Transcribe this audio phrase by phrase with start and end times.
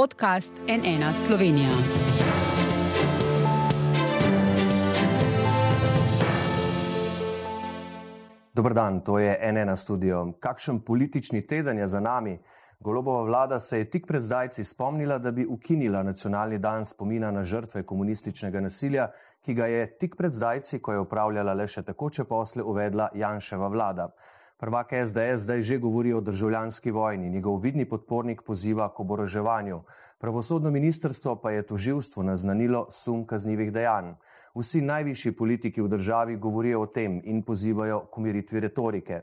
[0.00, 1.68] podcast NN Slovenija.
[8.52, 10.32] Dobr dan, to je NN studio.
[10.40, 12.38] Kakšen politični teden je za nami?
[12.78, 17.44] Golobova vlada se je tik pred zdajci spomnila, da bi ukinila nacionalni dan spomina na
[17.44, 19.10] žrtve komunističnega nasilja,
[19.44, 23.68] ki ga je tik pred zdajci, ko je upravljala le še takoče posle, uvedla Janševa
[23.68, 24.08] vlada.
[24.60, 29.80] Prvak SDS zdaj že govori o državljanski vojni, njegov vidni podpornik poziva k oboroževanju.
[30.18, 34.12] Pravosodno ministrstvo pa je toživstvo naznanilo sum kaznjivih dejanj.
[34.54, 39.20] Vsi najvišji politiki v državi govorijo o tem in pozivajo k umiritvi retorike.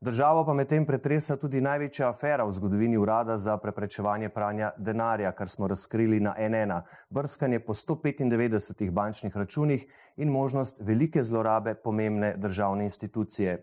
[0.00, 5.48] Državo pa medtem pretresa tudi največja afera v zgodovini urada za preprečevanje pranja denarja, kar
[5.48, 9.86] smo razkrili na NN, brskanje po 195 bančnih računih
[10.16, 13.62] in možnost velike zlorabe pomembne državne institucije.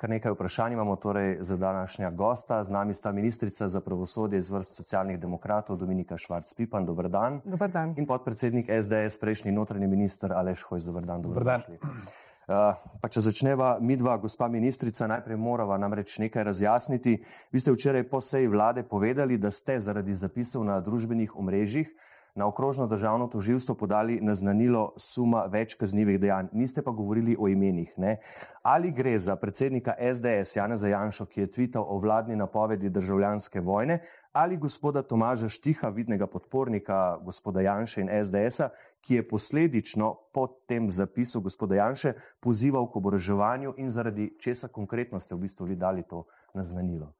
[0.00, 2.64] Kar nekaj vprašanj imamo torej za današnja gosta.
[2.64, 7.40] Z nami sta ministrica za pravosodje iz vrst socialnih demokratov Dominika Švarc-Pipan, dober dan.
[7.44, 7.94] Dobar dan.
[7.98, 11.22] In podpredsednik SDS, prejšnji notranji minister Aleš Hojs, dober dan.
[11.22, 11.60] Dober dan.
[11.60, 12.56] Uh,
[13.00, 17.18] pa če začneva midva, gospa ministrica, najprej morava namreč nekaj razjasniti.
[17.52, 21.92] Vi ste včeraj po seji vlade povedali, da ste zaradi zapisov na družbenih omrežjih
[22.34, 26.46] na okrožno državno toživstvo podali naznanilo suma več kaznjivih dejanj.
[26.52, 27.92] Niste pa govorili o imenih.
[27.96, 28.16] Ne?
[28.62, 34.00] Ali gre za predsednika SDS Janeza Janšo, ki je tvital o vladni napovedi državljanske vojne,
[34.32, 38.68] ali gospoda Tomaža Štiha, vidnega podpornika gospoda Janša in SDS-a,
[39.00, 45.20] ki je posledično po tem zapisu gospoda Janša pozival k oboroževanju in zaradi česa konkretno
[45.20, 47.12] ste v bistvu vi dali to naznanilo.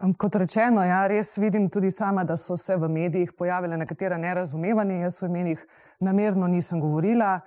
[0.00, 4.94] Kot rečeno, ja, res vidim tudi sama, da so se v medijih pojavile nekatera nerazumevanja.
[5.02, 5.66] Jaz o imenih
[6.00, 7.40] namerno nisem govorila,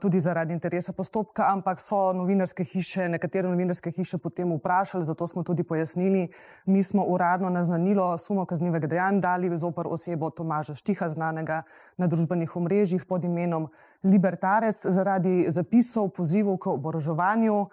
[0.00, 5.42] tudi zaradi interesa postopka, ampak so novinarske hiše, nekatere novinarske hiše potem vprašali, zato smo
[5.42, 6.28] tudi pojasnili.
[6.66, 11.62] Mi smo uradno naznanilo sumo kaznivega dejanja dali zopr osebo Tomaža Štiha, znanega
[11.96, 13.68] na družbenih omrežjih pod imenom
[14.02, 17.66] Libertarec, zaradi zapisov, pozivov k oboroževanju,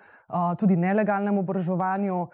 [0.59, 2.27] tudi nelegalnemu oboroževanju,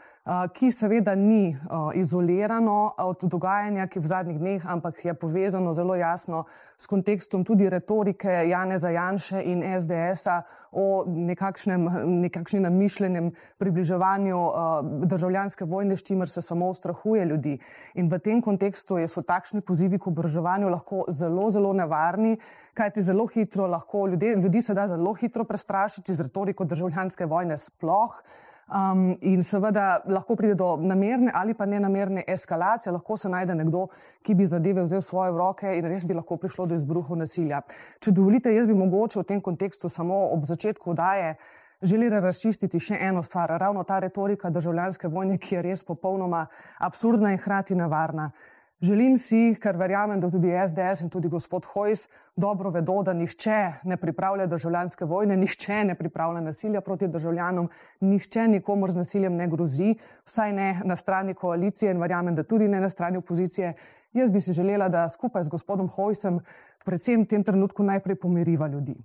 [0.54, 1.58] ki seveda ni
[1.96, 6.46] izolirano od dogajanja, ki v zadnjih dneh, ampak je povezano zelo jasno
[6.78, 11.88] s kontekstom tudi retorike Janeza Janše in SDS-a o nekakšnem,
[12.26, 14.54] nekakšnem namišljenem približevanju uh,
[15.08, 17.58] državljanske vojne, s čimer se samo ustrahuje ljudi.
[17.96, 22.38] In v tem kontekstu so takšni pozivi k obroževanju lahko zelo, zelo nevarni,
[22.78, 27.58] kajti zelo hitro lahko ljudi, ljudi se da zelo hitro prestrašiti z retoriko državljanske vojne
[27.58, 28.22] sploh.
[28.68, 33.86] Um, in seveda lahko pride do namerne ali pa nenamerne eskalacije, lahko se najde nekdo,
[34.22, 37.62] ki bi zadeve vzel v svoje roke in res bi lahko prišlo do izbruhov nasilja.
[38.04, 41.38] Če dovolite, jaz bi mogoče v tem kontekstu samo ob začetku daje
[41.82, 46.46] želela razčistiti še eno stvar, ravno ta retorika državljanske vojne, ki je res popolnoma
[46.80, 48.32] absurdna in hkrati nevarna.
[48.82, 53.72] Želim si, ker verjamem, da tudi SDS in tudi gospod Hojs dobro vedo, da nišče
[53.90, 59.48] ne pripravlja državljanske vojne, nišče ne pripravlja nasilja proti državljanom, nišče nikomor z nasiljem ne
[59.48, 59.96] grozi,
[60.26, 63.74] vsaj ne na strani koalicije in verjamem, da tudi ne na strani opozicije.
[64.14, 66.40] Jaz bi si želela, da skupaj z gospodom Hojsem
[66.86, 68.96] predvsem v tem trenutku najprej pomiriva ljudi.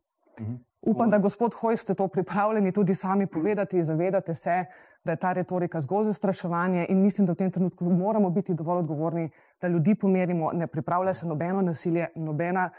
[0.40, 0.54] Mhm.
[0.82, 4.64] Upam, da gospod Hojs ste to pripravljeni tudi sami povedati, zavedate se,
[5.04, 8.78] da je ta retorika zgolj zastraševanje in mislim, da v tem trenutku moramo biti dovolj
[8.78, 9.30] odgovorni,
[9.60, 12.70] da ljudi pomerimo, ne pripravlja se nobeno nasilje, nobena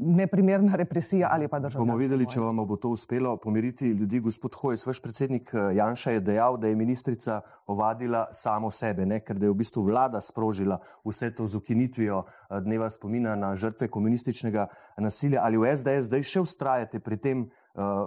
[0.00, 1.84] neprimerna represija ali pa država.
[1.84, 4.20] Bomo videli, če vam bo to uspelo pomiriti ljudi.
[4.20, 9.20] Gospod Hojs, vaš predsednik eh, Janša je dejal, da je ministrica ovadila samo sebe, ne?
[9.20, 13.56] ker da je v bistvu vlada sprožila vse to z ukinitvijo eh, dneva spomina na
[13.56, 14.68] žrtve komunističnega
[14.98, 15.42] nasilja.
[15.42, 17.48] Ali v SDS zdaj še ustrajate pri tem,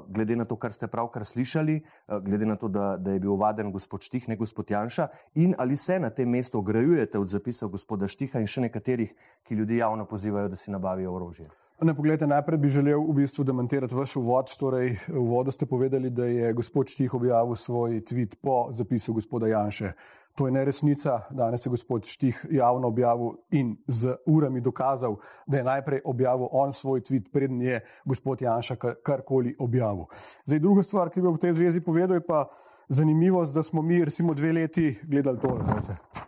[0.07, 1.79] glede na to, kar ste pravkar slišali,
[2.21, 5.75] glede na to, da, da je bil ovaden gospod Štih, ne gospod Janša, in ali
[5.75, 9.15] se na tem mestu ograjujete od zapisov gospoda Štiha in še nekaterih,
[9.47, 11.49] ki ljudi javno pozivajo, da si nabavijo orožje?
[11.81, 14.51] Ne, pogledajte, najprej bi želel v bistvu demantirati vaš uvod.
[14.59, 19.49] Torej, v uvodu ste povedali, da je gospod Štih objavil svoj tweet po zapisu gospoda
[19.49, 19.95] Janše.
[20.35, 21.21] To je neresnica.
[21.29, 25.17] Danes je gospod Štih javno objavil in z urami dokazal,
[25.47, 30.05] da je najprej objavil on svoj tweet, preden je gospod Janša karkoli objavil.
[30.45, 32.47] Zdaj, druga stvar, ki bi v tej zvezi povedal, je pa
[32.89, 35.63] zanimivost, da smo mi recimo dve leti gledali tole.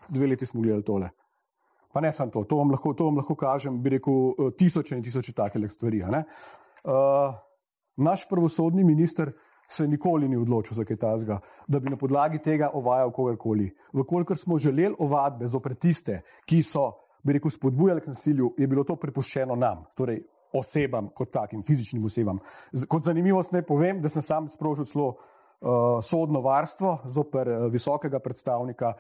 [0.10, 1.10] Dve leti smo gledali tole.
[1.94, 4.98] Pa ne samo to, to vam, lahko, to vam lahko kažem, bi rekel, eh, tisoče
[4.98, 6.02] in tisoče takih stvari.
[6.04, 7.36] Uh,
[7.96, 9.32] naš pravosodni minister
[9.68, 13.72] se nikoli ni odločil za kaj tasga, da bi na podlagi tega ovajal kogarkoli.
[13.94, 16.92] Vkolikor smo želeli ovadbe zopret tiste, ki so,
[17.24, 20.22] bi rekel, spodbujali k nasilju, je bilo to prepuščeno nam, torej
[20.54, 22.40] osebam kot takim, fizičnim osebam.
[22.88, 25.16] Kot zanimivost naj povem, da sem sam sprožil celo
[26.02, 28.94] sodno varstvo zoper uh, visokega predstavnika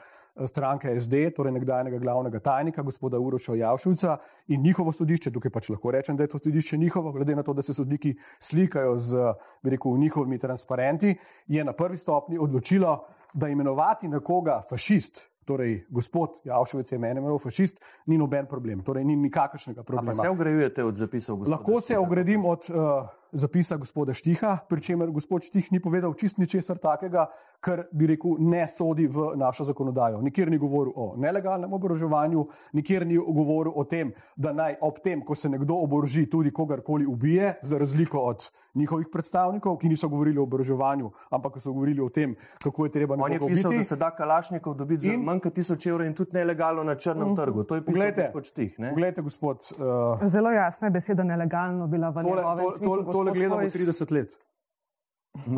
[0.46, 4.18] stranke SD, torej nekdanjega glavnega tajnika, gospoda Uroša Javšovca
[4.48, 7.54] in njihovo sodišče, tukaj pač lahko rečem, da je to sodišče njihovo, glede na to,
[7.54, 9.34] da se sodniki slikajo z
[9.64, 11.16] rekel, njihovimi transparenti,
[11.48, 17.40] je na prvi stopni odločilo, da imenovati nekoga fašist, torej gospod Javšovec je meni imel
[17.40, 20.18] fašist, ni noben problem, torej ni nikakršnega problema.
[20.18, 21.58] Pa se ogrejujete od zapisov gospoda?
[21.58, 26.38] Lahko se ogradim od uh, zapisa gospoda Štiha, pri čemer gospod Štih ni povedal čist
[26.38, 27.28] ničesar takega,
[27.64, 30.22] kar bi rekel, ne sodi v našo zakonodajo.
[30.22, 35.24] Nikjer ni govoril o nelegalnem oboroževanju, nikjer ni govoril o tem, da naj ob tem,
[35.26, 40.40] ko se nekdo oboroži, tudi kogarkoli ubije, za razliko od njihovih predstavnikov, ki niso govorili
[40.40, 43.46] o oboroževanju, ampak so govorili o tem, kako je treba nekaj narediti.
[43.46, 43.80] On je pisal, ubiti.
[43.80, 45.20] da se da kalašnikov dobiti in...
[45.20, 47.64] za manj kot tisoč evrov in tudi nelegalno na črnem uh, trgu.
[47.64, 48.76] To je pisal poglejte, gospod Štih.
[48.90, 50.28] Poglejte, gospod, uh...
[50.28, 53.12] Zelo jasna je beseda nelegalno bila v njegovem času.
[53.12, 54.36] Tole gledamo 30 let.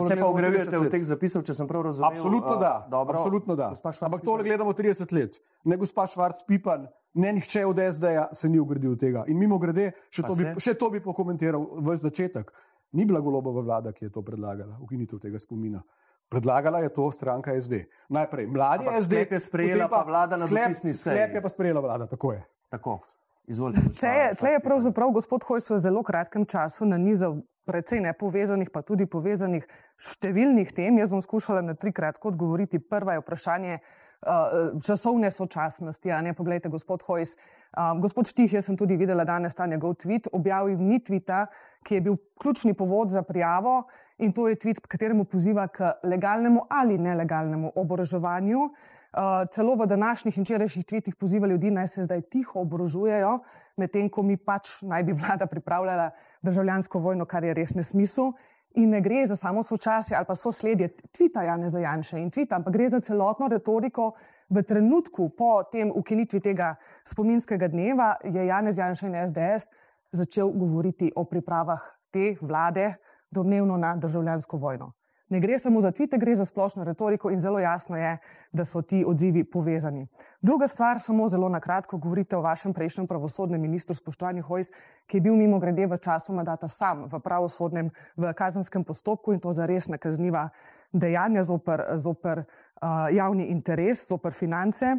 [0.08, 2.14] Se pa ogrevujete v teh zapisov, če sem prav razumel?
[2.14, 2.88] Absolutno da.
[2.88, 3.74] Uh, absolutno da.
[3.76, 5.36] Ampak tole gledamo 30 let.
[5.68, 6.88] Ne gospa Švarc Pipan,
[7.20, 9.26] ne nihče od SD-ja se ni ugradil tega.
[9.28, 12.54] In mimo grede, še to, bi, še to bi pokomentiral v začetek.
[12.96, 15.84] Ni bila golobova vlada, ki je to predlagala, ukinitev tega spomina.
[16.32, 17.84] Predlagala je to stranka SD.
[18.10, 19.12] Najprej mladi Ampak SD.
[19.12, 21.12] Sklep je sprejela pa, pa vlada na dopisni seji.
[21.12, 22.42] Sklep je pa sprejela vlada, tako je.
[22.72, 23.04] Tako.
[23.46, 23.92] Izvolite.
[24.40, 29.66] Tle je pravzaprav gospod Hojs v zelo kratkem času nanizal precej nepovezanih, pa tudi povezanih
[29.98, 30.98] številnih tem.
[31.02, 32.80] Jaz bom skušala na tri kratko odgovoriti.
[32.80, 36.14] Prva je vprašanje uh, časovne sočasnosti.
[36.24, 37.36] Ne, poglejte, gospod Hojs.
[37.74, 41.46] Uh, gospod Štih, jaz sem tudi videla danes ta njegov tweet, objavil ni tvita,
[41.86, 43.84] ki je bil ključni povod za prijavo
[44.18, 48.70] in to je tweet, kateremu poziva k legalnemu ali nelegalnemu oboroževanju.
[49.16, 53.40] Uh, celo v današnjih in včerajšnjih tvitih poziva ljudi, naj se zdaj tiho oborožujejo,
[53.78, 56.10] medtem ko mi pač naj bi vlada pripravljala
[56.42, 58.34] državljansko vojno, kar je res nesmisel.
[58.76, 62.74] In ne gre za samo sočasje ali pa sosledje tvita Jana Zajanša in tvita, ampak
[62.74, 64.12] gre za celotno retoriko.
[64.50, 66.76] V trenutku po tem ukinitvi tega
[67.08, 69.72] spominskega dneva je Janez Janša in SDS
[70.12, 71.82] začel govoriti o pripravah
[72.12, 72.94] te vlade
[73.32, 74.92] domnevno na državljansko vojno.
[75.36, 78.18] Ne gre samo za tvite, gre za splošno retoriko in zelo jasno je,
[78.52, 80.08] da so ti odzivi povezani.
[80.42, 84.72] Druga stvar, samo zelo na kratko, govorite o vašem prejšnjem pravosodnem ministru, spoštovani Hojs,
[85.08, 89.44] ki je bil mimo grede v času mandata sam v pravosodnem, v kazenskem postopku in
[89.44, 90.50] to za resna kazniva
[90.94, 94.96] dejanja zoper, zoper uh, javni interes, zoper finance.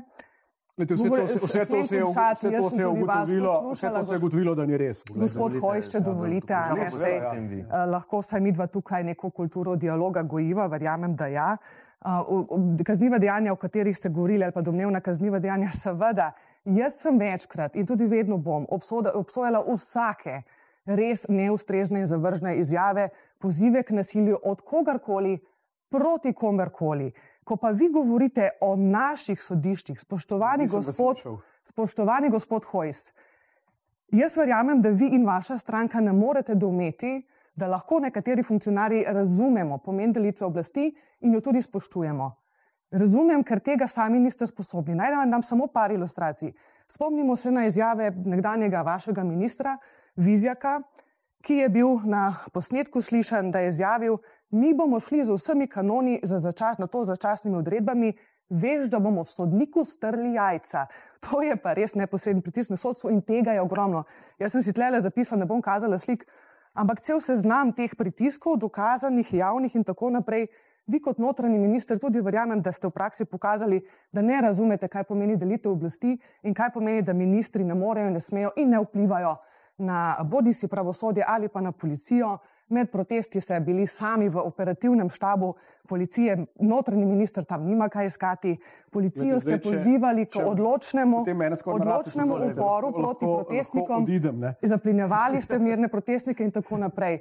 [0.78, 4.04] Lete, vse, to, vse, vse to se je, vse to se je ugotovilo, vse to
[4.04, 5.00] se je ugotovilo, da ni res.
[5.08, 9.76] Gospod Hojš, če dovolite, ali ne, sej, uh, lahko saj mi dva tukaj neko kulturo
[9.80, 11.46] dialoga gojiva, verjamem, da ja.
[12.04, 12.44] Uh,
[12.84, 16.28] kazniva dejanja, o katerih ste govorili, ali pa domnevna kazniva dejanja, seveda,
[16.68, 20.42] jaz sem večkrat in tudi vedno bom obsoda, obsojala vsake
[20.84, 23.08] res neustrezne in zavržne izjave,
[23.40, 25.38] pozive k nasilju od kogarkoli
[25.88, 27.12] proti komerkoli.
[27.46, 31.20] Ko pa vi govorite o naših sodiščih, spoštovani gospod,
[31.62, 33.12] spoštovani gospod Hojs,
[34.10, 37.20] jaz verjamem, da vi in vaša stranka ne morete dometi,
[37.54, 40.88] da lahko nekateri funkcionarji razumemo pomen delitve oblasti
[41.20, 42.32] in jo tudi spoštujemo.
[42.90, 44.98] Razumem, ker tega sami niste sposobni.
[44.98, 46.52] Naj vam dam samo par ilustracij.
[46.90, 49.78] Spomnimo se na izjave nekdanjega vašega ministra
[50.16, 50.80] Vizjaka,
[51.46, 54.16] ki je bil na posnetku slišan, da je izjavil,
[54.50, 58.16] mi bomo šli z vsemi kanoni za začas, na to začasnimi odredbami,
[58.50, 60.86] veš, da bomo v sodniku strli jajca.
[61.28, 64.04] To je pa res neposreden pritisk na sodstvo in tega je ogromno.
[64.42, 66.26] Jaz sem si tlele zapisal, ne bom kazala slik,
[66.74, 70.48] ampak cel seznam teh pritiskov, dokazanih, javnih in tako naprej.
[70.86, 73.80] Vi kot notranji minister tudi verjamem, da ste v praksi pokazali,
[74.12, 78.22] da ne razumete, kaj pomeni delitev oblasti in kaj pomeni, da ministri ne morejo, ne
[78.22, 79.34] smejo in ne vplivajo
[79.78, 82.38] na bodi si pravosodje ali pa na policijo.
[82.68, 85.54] Med protesti so bili sami v operativnem štabu
[85.86, 88.56] policije, notranji minister tam nima kaj iskati.
[88.90, 91.24] Policijo ste pozivali k odločnemu,
[91.66, 94.02] odločnemu uporu proti protestnikom.
[94.02, 97.18] Odidem, zaplinjevali ste mirne protestnike in tako naprej.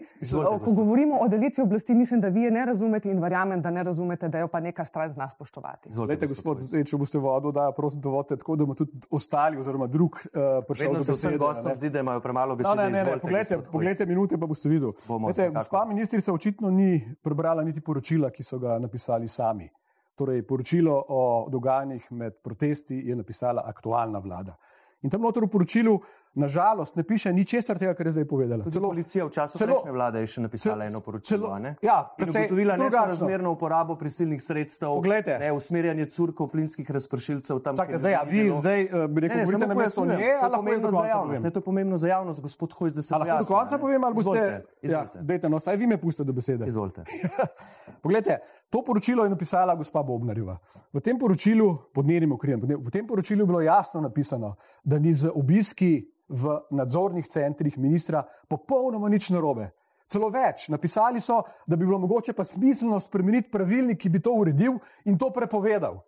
[0.64, 3.84] Ko govorimo o delitvi oblasti, mislim, da vi je ne razumete in verjamem, da ne
[3.84, 5.90] razumete, da jo pa neka stran zna spoštovati.
[5.90, 9.88] Izvolite, gospod, zdaj, če boste vodo, da prosim, dovolite tako, da bomo tudi ostali oziroma
[9.88, 11.00] drug uh, prišel do besede.
[11.00, 12.76] Vedno se vsem gostom zdi, da imajo premalo besede.
[12.76, 14.94] No, ne, ne, ne, poglejte, poglejte minute, pa boste videli.
[15.36, 19.70] Gospa ministrica očitno ni prebrala niti poročila, ki so ga napisali sami.
[20.16, 24.56] Torej, poročilo o dogajanjih med protesti je napisala aktualna vlada.
[25.04, 26.00] In tam noter v poročilu,
[26.36, 28.66] nažalost, ne piše ničesar tega, kar je zdaj povedala.
[28.70, 31.48] Celo policija v času celo, prejšnje vlade je še napisala celo, eno poročilo.
[31.48, 37.62] Celo, ja, predvsej, ugotovila nesorazmerno uporabo prisilnih sredstev, Poglejte, ne, usmerjanje curkov plinskih razpršilcev.
[37.64, 40.74] Tam, Čakaj, zdaj, ja, vi zdaj, uh, bi rekel, govorite na mesto nje, ali lahko
[40.74, 41.44] je to za javnost?
[41.44, 44.16] Ne, to je pomembno za javnost, gospod Hojs, da se lahko do konca povem, ali
[44.16, 44.46] boste...
[44.86, 46.68] Ja, dejte, no, saj vi me pustite do besede.
[46.68, 47.08] Izvolite.
[48.06, 48.38] Poglejte,
[48.76, 50.58] To poročilo je napisala gospa Bobnareva.
[50.94, 55.14] V tem poročilu, pod njenim okriljem, v tem poročilu je bilo jasno napisano, da ni
[55.14, 59.70] z obiski v nadzornih centrih ministra popolnoma nič narobe.
[60.08, 64.34] Celo več, napisali so, da bi bilo mogoče pa smiselno spremeniti pravilnik, ki bi to
[64.38, 66.04] uredil in to prepovedal.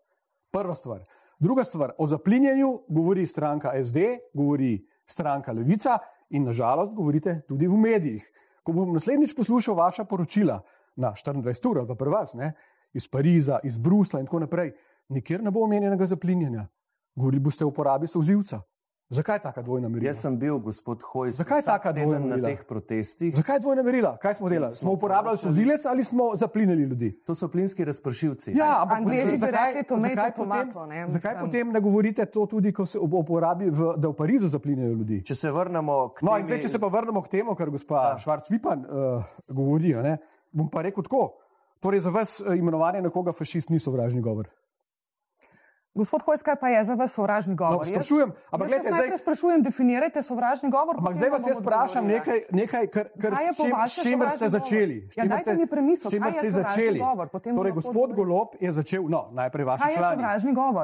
[0.54, 1.02] Prva stvar.
[1.40, 5.98] Druga stvar, o zaplinjanju govori stranka SD, govori stranka Levica
[6.30, 8.26] in nažalost govorite tudi v medijih.
[8.64, 10.62] Ko bom naslednjič poslušal vaša poročila
[10.96, 12.54] na 24 ur ali pa pri vas, ne,
[12.94, 14.74] iz Pariza, iz Brusla in tako naprej,
[15.10, 16.68] nikjer ne bo omenjenega zaplinjanja.
[17.16, 18.62] Govorili boste o uporabi sozivca.
[19.10, 20.10] Zakaj taka dvojna merila?
[20.10, 22.50] Jaz sem bil, gospod Hojs, Zakaj taka dvojna na merila?
[22.50, 23.32] teh protestih.
[23.32, 24.18] Zakaj dvojna merila?
[24.18, 24.76] Kaj smo delali?
[24.76, 27.14] Smo uporabljali sozilec ali smo zaplinjali ljudi?
[27.22, 28.52] To so plinski razpršilci.
[28.52, 32.26] Ja, ampak Anglezi bi zakaj, rekli tomato, zakaj, tomato, potem, ne, zakaj potem ne govorite
[32.26, 35.22] to tudi, ko se uporabi, v, da v Parizu zaplinjajo ljudi?
[35.24, 37.70] Če se vrnemo k No, temi- in zdaj, če se pa vrnemo k temu, kar
[37.70, 38.18] gospa ja.
[38.18, 40.18] Švarc-Vipan uh, govori, a ne,
[40.52, 41.38] bom pa rekel tako.
[41.80, 44.52] Torej, za vas uh, imenovanje nekoga fašist ni sovražni govor.
[45.98, 47.74] Gospod Hojs, kaj pa je za vas sovražni govor?
[47.74, 50.96] No, sprašujem, ampak vas glejte, zdaj- najprej sprašujem, definirajte sovražni govor.
[50.96, 52.20] Ampak zdaj vas jaz vprašam odgovorila.
[52.20, 54.98] nekaj, nekaj kar, kar Kaj je s čim, s čimer ste začeli.
[55.16, 57.00] Ja, dajte mi premiso, s čimer ste začeli.
[57.00, 58.14] govor, Torej, gospod.
[58.14, 60.22] Golob je začel, no, najprej vaši člani.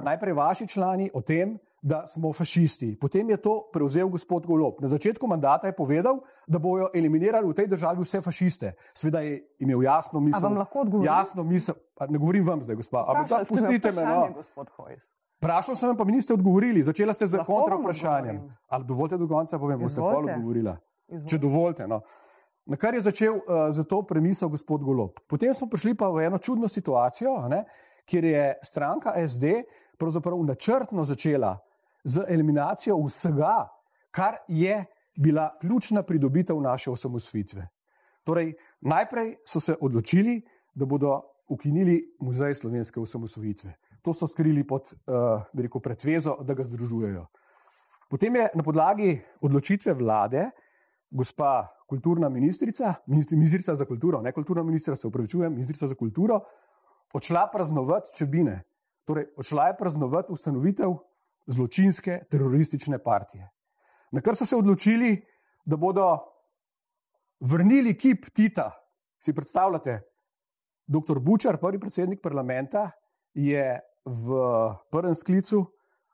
[0.03, 2.95] Najprej vaši člani o tem, da smo fašisti.
[2.99, 4.79] Potem je to prevzel gospod Golob.
[4.79, 8.71] Na začetku mandata je povedal, da bojo eliminirali v tej državi vse fašiste.
[8.95, 10.41] Sveda je imel jasno misel.
[10.41, 11.11] vam lahko odgovorim?
[11.11, 11.75] Jasno misel.
[11.99, 13.03] a Ne govorim vam zdaj, gospa.
[13.07, 14.05] Ampak da, pustite me.
[14.05, 14.31] No.
[15.43, 16.83] Vprašal sem, pa mi niste odgovorili.
[16.83, 18.39] Začela ste z Lahko kontra vprašanjem.
[18.67, 20.77] Ali dovolite do konca, povem, boste pol odgovorila.
[21.07, 21.29] Izvolite.
[21.29, 21.87] Če dovolite.
[21.87, 21.99] No.
[22.65, 25.19] Na kar je začel uh, za to premiso gospod Golob.
[25.27, 27.65] Potem smo prišli pa v eno čudno situacijo, ne,
[28.07, 29.67] kjer je stranka SD
[29.99, 31.59] pravzaprav načrtno začela
[32.03, 33.67] z eliminacijo vsega,
[34.11, 37.67] kar je bila ključna pridobitev naše osamosvitve.
[38.23, 40.41] Torej, najprej so se odločili,
[40.73, 43.73] da bodo ukinili muzej slovenske osamosvitve.
[44.01, 47.25] To so skrili pod uh, rekel, pretvezo, da ga združujejo.
[48.09, 50.49] Potem je na podlagi odločitve vlade
[51.13, 56.39] gospa kulturna ministrica, ministri- ministrica za kulturo, ne kulturna ministrica, se upravičujem, ministrica za kulturo,
[57.13, 58.63] odšla praznovati čebine.
[59.05, 60.95] Torej, odšla je praznovati ustanovitev
[61.45, 63.49] zločinske teroristične partije.
[64.11, 65.15] Na kar so se odločili,
[65.65, 66.19] da bodo
[67.39, 68.71] vrnili kip Tita.
[69.23, 70.01] Si predstavljate,
[70.87, 71.19] dr.
[71.19, 72.91] Bučar, prvi predsednik parlamenta,
[73.33, 74.39] je v
[74.91, 75.65] prvem sklicu,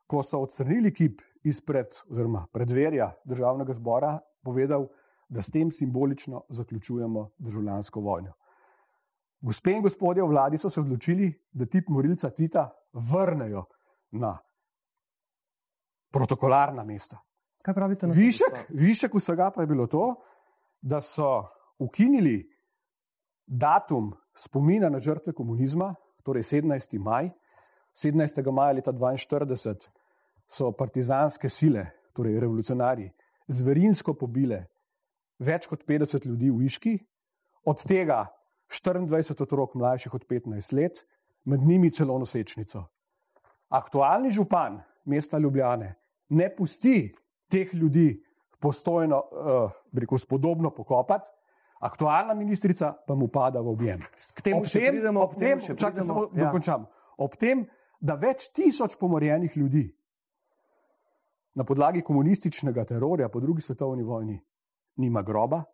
[0.06, 4.88] ko so odstranili kip izpred, oziroma predverja državnega zbora, povedal,
[5.28, 8.32] da s tem simbolično zaključujemo državljansko vojno.
[9.40, 13.64] Gospe in gospodje v vladi so se odločili, da tip morilca Tita vrnejo
[14.10, 14.38] na
[16.10, 17.18] protokolarna mesta.
[17.62, 20.14] Kaj pravite na to, Višek, višek vsega pa je bilo to,
[20.80, 21.44] da so
[21.78, 22.48] ukinili
[23.46, 26.98] datum spomina na žrtve komunizma, torej 17.
[26.98, 27.30] maj.
[27.94, 28.52] 17.
[28.52, 29.88] maja leta 1942
[30.48, 33.10] so partizanske sile, torej revolucionarji,
[33.48, 34.64] zverinsko pobile
[35.38, 36.94] več kot 50 ljudi v Iški,
[37.64, 38.26] od tega
[38.70, 41.04] 24 otrok mlajših od 15 let,
[41.44, 42.84] med njimi celo nosečnico.
[43.68, 45.99] Aktualni župan mesta Ljubljane
[46.30, 47.10] ne pusti
[47.50, 48.14] teh ljudi
[48.60, 51.30] postojno, uh, rekel, spodobno pokopati,
[51.80, 54.00] aktualna ministrica pa mu pada v objem.
[54.34, 56.44] K temu Ob še tem- pridemo, ob tem, še čakajte, samo ja.
[56.44, 56.84] dokončam.
[57.18, 57.64] Ob tem,
[58.00, 59.88] da več tisoč pomorjenih ljudi
[61.54, 64.38] na podlagi komunističnega terorja po drugi svetovni vojni
[64.96, 65.64] nima groba,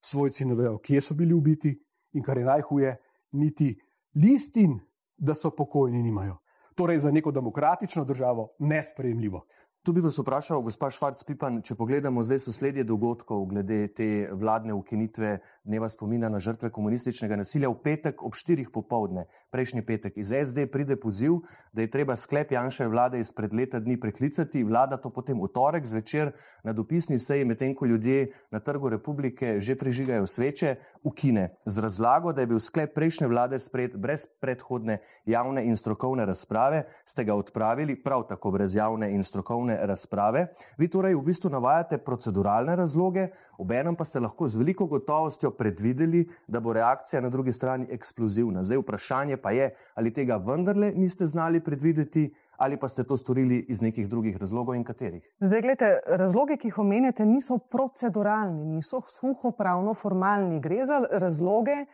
[0.00, 1.72] svojci ne vejo, kje so bili ubiti,
[2.12, 2.96] in kar je najhuje,
[3.32, 3.70] niti
[4.14, 4.80] listin,
[5.16, 6.38] da so pokojni, nimajo.
[6.74, 9.44] Torej, za neko demokratično državo nesprejemljivo.
[9.82, 15.40] Tu bi vas vprašal, gospa Švarc-Pipan, če pogledamo zdaj sosledje dogodkov glede te vladne ukinitve
[15.66, 20.20] dneva spomina na žrtve komunističnega nasilja v petek ob štirih popovdne, prejšnji petek.
[20.22, 21.40] Iz SD pride poziv,
[21.74, 25.82] da je treba sklep Janševe vlade izpred leta dni preklicati, vlada to potem v torek
[25.82, 26.30] zvečer
[26.62, 32.30] na dopisni seji, medtem ko ljudje na trgu republike že prižigajo sveče, ukine z razlago,
[32.30, 37.34] da je bil sklep prejšnje vlade sprejet brez predhodne javne in strokovne razprave, ste ga
[37.34, 40.46] odpravili prav tako brez javne in strokovne razprave.
[40.78, 46.24] Vi torej v bistvu navajate proceduralne razloge, obenem pa ste lahko z veliko gotovostjo predvideli,
[46.46, 48.64] da bo reakcija na drugi strani eksplozivna.
[48.64, 53.58] Zdaj vprašanje pa je, ali tega vendarle niste znali predvideti, ali pa ste to storili
[53.68, 55.24] iz nekih drugih razlogov in katerih.
[55.40, 60.60] Zdaj, gledajte, razloge, ki jih omenjate, niso proceduralni, niso suho pravno formalni.
[60.60, 61.84] Gre za razloge,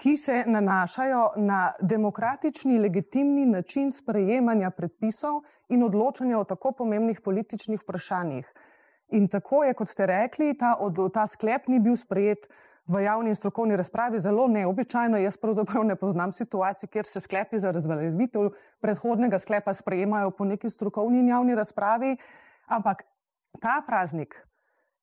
[0.00, 7.82] ki se nanašajo na demokratični, legitimni način sprejemanja predpisov in odločanja o tako pomembnih političnih
[7.82, 8.52] vprašanjih.
[9.08, 12.48] In tako je, kot ste rekli, ta, od, ta sklep ni bil sprejet
[12.86, 15.18] v javni in strokovni razpravi zelo neobičajno.
[15.20, 20.70] Jaz pravzaprav ne poznam situacij, kjer se sklepi za razveljavitev predhodnega sklepa sprejemajo po neki
[20.70, 22.16] strokovni in javni razpravi,
[22.66, 23.02] ampak
[23.60, 24.46] ta praznik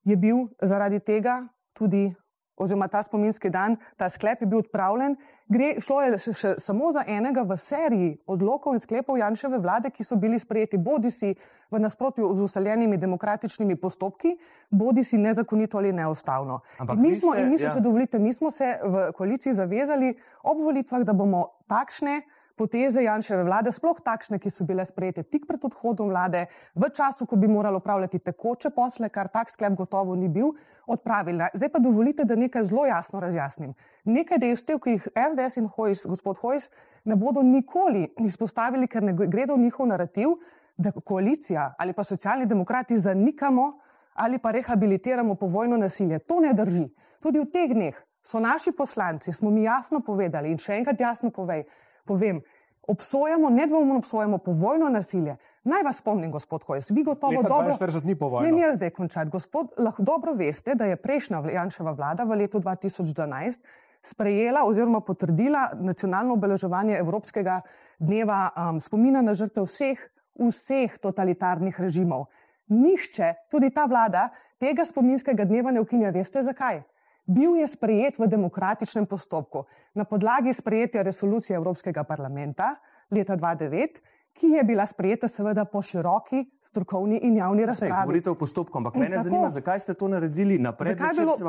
[0.04, 2.16] je bil zaradi tega tudi
[2.58, 5.16] oziroma ta spominski dan, ta sklep je bil odpravljen.
[5.48, 9.92] Gre, šlo je še, še samo za enega v seriji odlokov in sklepov Janševe vlade,
[9.94, 11.34] ki so bili sprejeti bodi si
[11.72, 14.36] v nasprotju z ustaljenimi demokratičnimi postopki,
[14.70, 16.62] bodi si nezakonito ali neustavno.
[16.80, 17.76] Ampak mi smo, ste, in mislim, ja.
[17.76, 22.22] če dovolite, mi smo se v koaliciji zavezali ob volitvah, da bomo takšne
[22.58, 27.30] poteze Janševe vlade, sploh takšne, ki so bile sprejete tik pred odhodom vlade, v času,
[27.30, 30.56] ko bi moralo upravljati tekoče posle, kar tak sklep gotovo ni bil,
[30.88, 31.52] odpravili.
[31.54, 33.76] Zdaj pa dovolite, da nekaj zelo jasno razjasnim.
[34.10, 36.72] Nekaj dejstev, ki jih SDS in Hojs, gospod Hojs,
[37.06, 40.40] ne bodo nikoli izpostavili, ker ne gredo v njihov narativ,
[40.78, 43.80] da koalicija ali pa socialni demokrati zanikamo
[44.14, 46.20] ali pa rehabilitiramo povojno nasilje.
[46.20, 46.88] To ne drži.
[47.22, 51.32] Tudi v teh dneh so naši poslanci, smo mi jasno povedali in še enkrat jasno
[51.32, 51.64] povej,
[52.08, 52.42] povem,
[52.88, 55.36] obsojamo, nedvomno obsojamo povojno nasilje.
[55.68, 57.76] Naj vas spomnim, gospod Hojs, vi gotovo Leta dobro.
[57.76, 58.48] 42 dni povojno.
[58.48, 59.32] Smem jaz zdaj končati.
[59.32, 63.68] Gospod, lahko dobro veste, da je prejšnja Janševa vlada v letu 2012
[64.02, 67.62] sprejela oziroma potrdila nacionalno obeleževanje Evropskega
[68.00, 70.00] dneva um, spomina na žrtev vseh,
[70.40, 72.28] vseh totalitarnih režimov.
[72.68, 76.12] Nihče, tudi ta vlada, tega spominskega dneva ne ukinja.
[76.12, 76.82] Veste zakaj?
[77.28, 79.66] Bil je sprejet v demokratičnem postopku.
[79.96, 82.76] Na podlagi sprejetja resolucije Evropskega parlamenta
[83.12, 84.00] leta 2009
[84.40, 87.92] ki je bila sprejeta seveda po široki strokovni in javni razpravi.
[87.92, 90.96] Sej, govorite o postopku, ampak in mene tako, zanima, zakaj ste to naredili naprej.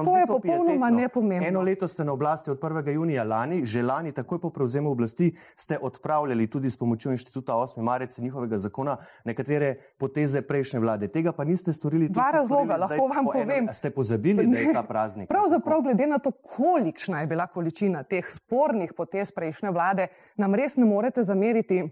[0.04, 1.48] To je popolnoma nepomembno.
[1.48, 2.88] Eno leto ste na oblasti od 1.
[2.94, 7.82] junija lani, že lani, takoj po prevzemu oblasti, ste odpravljali tudi s pomočjo inštituta 8.
[7.82, 11.08] marec njihovega zakona nekatere poteze prejšnje vlade.
[11.08, 12.08] Tega pa niste storili.
[12.08, 13.64] Dva razloga, lahko vam po povem.
[13.64, 14.52] Eno, ste pozabili, ne.
[14.52, 15.28] da je ta praznik?
[15.34, 20.76] Pravzaprav, glede na to, kolikšna je bila količina teh spornih potez prejšnje vlade, nam res
[20.76, 21.84] ne morete zameriti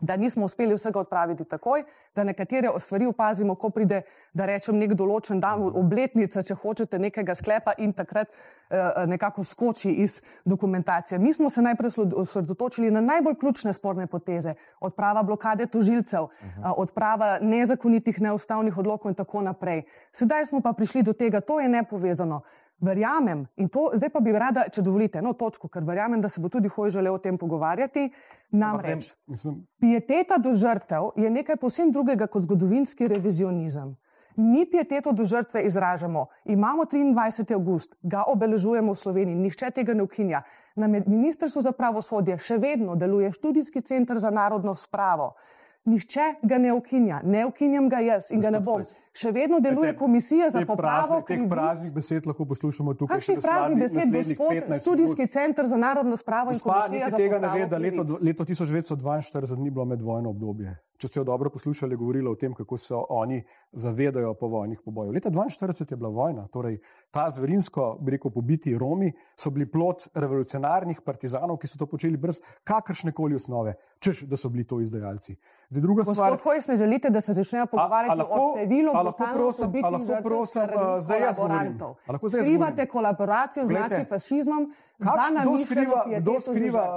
[0.00, 1.84] da nismo uspeli vsega odpraviti takoj,
[2.14, 7.34] da nekatere stvari opazimo, ko pride, da rečem, nek določen dan, obletnica, če hočete, nekega
[7.34, 11.18] sklepa in takrat eh, nekako skoči iz dokumentacije.
[11.18, 17.38] Mi smo se najprej osredotočili na najbolj ključne sporne poteze, odprava blokade tožilcev, eh, odprava
[17.40, 19.84] nezakonitih, neustavnih odlokov in tako naprej.
[20.12, 22.42] Sedaj smo pa prišli do tega, to je nepovezano.
[22.80, 26.40] Verjamem, in to zdaj pa bi rada, če dovolite, eno točko, ker verjamem, da se
[26.42, 28.08] bo tudi hoj želel o tem pogovarjati.
[28.50, 29.12] Namreč,
[29.80, 33.94] pieteta do žrtev je nekaj posebno drugega kot zgodovinski revizionizem.
[34.36, 37.54] Mi pieteto do žrtve izražamo, imamo 23.
[37.54, 40.42] august, ga obeležujemo v Sloveniji, nihče tega ne ukinja.
[40.74, 45.36] Na Ministrstvu za pravosodje še vedno deluje študijski center za narodno spravo.
[45.84, 48.80] Nihče ga ne ukinja, ne ukinjam ga jaz in ga ne bom.
[49.12, 51.18] Še vedno deluje komisija za popravo.
[51.28, 53.20] Teh praznih besed lahko poslušamo tukaj.
[53.20, 57.20] Kakšnih praznih besed, gospod, študijski center za narodno spravo in komisija za popravo?
[57.20, 60.72] Tega ne ve, da leto, leto 1942 ni bilo medvojno obdobje.
[61.04, 63.42] Če ste jo dobro poslušali, govorila o tem, kako se oni
[63.76, 65.12] zavedajo povojnih pobojev.
[65.12, 66.78] Leta 1942 je bila vojna, torej
[67.12, 72.16] ta zverinsko, bi rekel, pobiti Romi so bili plot revolucionarnih partizanov, ki so to počeli
[72.16, 75.36] brez kakršne koli osnove, češ da so bili to izdajalci.
[75.68, 76.32] Zdaj, druga stvar.
[76.32, 78.96] Gospod Hojs, ne želite, da se začnejo pogovarjati lahko, o številu
[81.20, 81.76] jaz govorim.
[82.32, 84.72] Skrivate kolaboracijo z nacifasizmom,
[85.04, 86.88] kdo skriva, kdo skriva,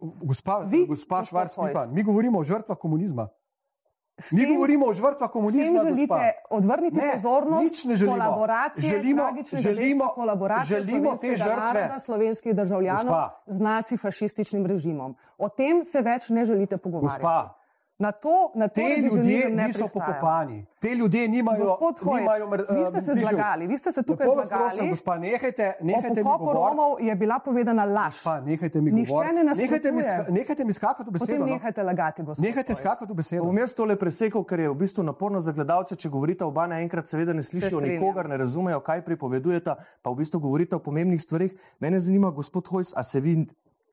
[0.00, 3.28] gospa, gospa Švarc-Pipa, mi govorimo o žrtvah komunizma.
[4.16, 5.78] Tem, mi govorimo o žrtvah komunizma.
[5.78, 6.20] S tem želite gospa.
[6.50, 9.22] odvrniti ne, pozornost kolaboracije, želimo,
[9.52, 13.42] želimo, kolaboracije želimo te žrtve slovenskih državljanov gospa.
[13.46, 15.16] z nacifašističnim režimom.
[15.38, 17.22] O tem se več ne želite pogovarjati.
[17.22, 17.61] Gospa.
[18.02, 20.66] Na to, na te ljudje niso pokopani.
[20.80, 21.64] Te ljudje nimajo.
[21.64, 22.24] Gospod Hojs,
[22.70, 24.62] vi ste se zlagali, vi ste se tukaj zlagali.
[24.62, 26.54] Prosim, gospa, nehajte, nehajte mi govoriti.
[26.54, 28.14] Romov je bila povedana laž.
[28.14, 29.34] Gospa, nehajte mi govoriti.
[29.34, 31.26] Ne nehajte, mi, nehajte mi skakati v besedo.
[31.26, 31.46] Potem no.
[31.46, 32.44] nehajte lagati, gospod.
[32.44, 33.44] Nehajte skakati v besedo.
[33.44, 37.06] Bom jaz tole presekal, ker je v bistvu naporno za gledalce, če govorite oba naenkrat,
[37.06, 41.54] seveda ne slišijo nikogar, ne razumejo, kaj pripovedujete, pa v bistvu govorite o pomembnih stvarih.
[41.78, 43.46] Mene zanima, gospod Hojs, a se vi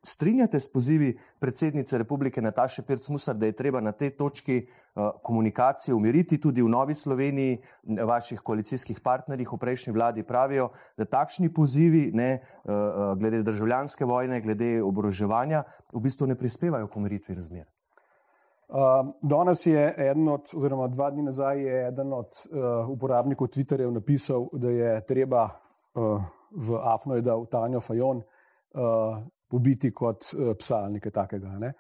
[0.04, 5.96] strinjate s pozivi predsednice republike Nataše Pirc-Musar, da je treba na tej točki uh, komunikacije
[5.96, 7.58] umiriti tudi v Novi Sloveniji,
[8.04, 12.72] vaših koalicijskih partnerjih v prejšnji vladi pravijo, da takšni pozivi ne, uh,
[13.20, 17.68] glede državljanske vojne, glede oboroževanja v bistvu ne prispevajo k umiritvi razmer.
[18.70, 23.90] Uh, danes je eden od, oziroma dva dni nazaj je eden od uh, uporabnikov Twitterjev
[23.92, 25.50] napisal, da je treba
[25.94, 29.18] uh, v Afno je dal Tanjo Fajon, uh,
[29.50, 31.56] pobiti kot uh, psa ali nekaj takega.
[31.60, 31.74] Ne.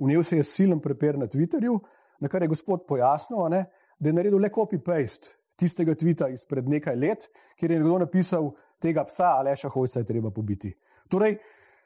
[0.00, 1.78] Vnel se je silen prepir na Twitterju,
[2.20, 3.64] na kar je gospod pojasnil, ne,
[3.98, 7.28] da je naredil le copy-paste tistega tvita izpred nekaj let,
[7.60, 10.72] kjer je nekdo napisal, tega psa Aleša Hojca je treba pobiti.
[11.12, 11.36] Torej,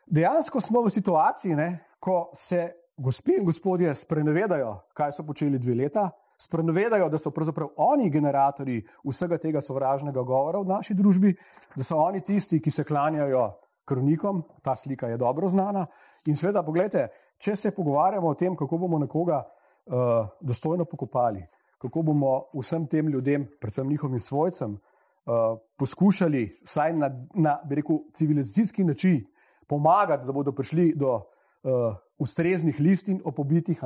[0.07, 1.69] dejansko smo v situaciji, ne,
[1.99, 6.07] ko se gospe in gospodje sprenevedajo, kaj so počeli dve leta,
[6.39, 11.35] sprenevedajo, da so pravzaprav oni generatorji vsega tega sovražnega govora v naši družbi,
[11.75, 13.49] da so oni tisti, ki se klanjajo
[13.85, 15.87] kronikom, ta slika je dobro znana.
[16.27, 21.45] In seveda, pogledajte, če se pogovarjamo o tem, kako bomo nekoga uh, dostojno pokopali,
[21.79, 28.85] kako bomo vsem tem ljudem, predvsem njihovim svojcem, uh, poskušali vsaj na, na rekel, civilizacijski
[28.85, 29.25] način
[29.69, 33.83] pomagati, da bodo prišli do uh, ustreznih listin o pobitih,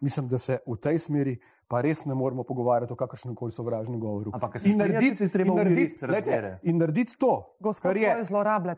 [0.00, 1.36] mislim, da se v tej smeri
[1.68, 4.30] pa res ne moramo pogovarjati o kakršnem koli sovražnem govoru.
[4.34, 7.32] Ampak, in narediti, in narediti, lejte, in narediti to,
[7.82, 8.12] kar je,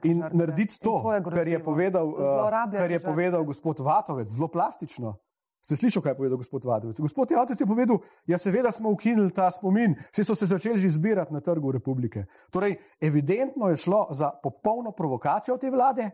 [0.08, 5.18] in narediti to, kar je povedal, uh, kar je povedal gospod Vatovec, zelo plastično.
[5.60, 7.00] Ste slišali, kaj je povedal gospod Vatovec?
[7.02, 7.98] Gospod Vatovec je povedal,
[8.30, 12.24] ja, seveda smo ukinili ta spomin, vsi so se začeli že zbirati na trgu republike.
[12.50, 16.10] Torej, evidentno je šlo za popolno provokacijo te vlade,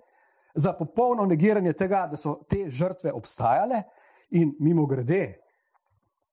[0.54, 3.82] za popolno negiranje tega, da so te žrtve obstajale
[4.34, 5.38] in mimo grede,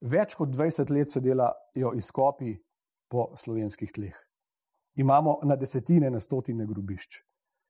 [0.02, 2.56] več kot 20 let se delajo izkopi
[3.12, 4.16] po slovenskih tleh.
[5.02, 7.22] Imamo na desetine, na stotine grobišč.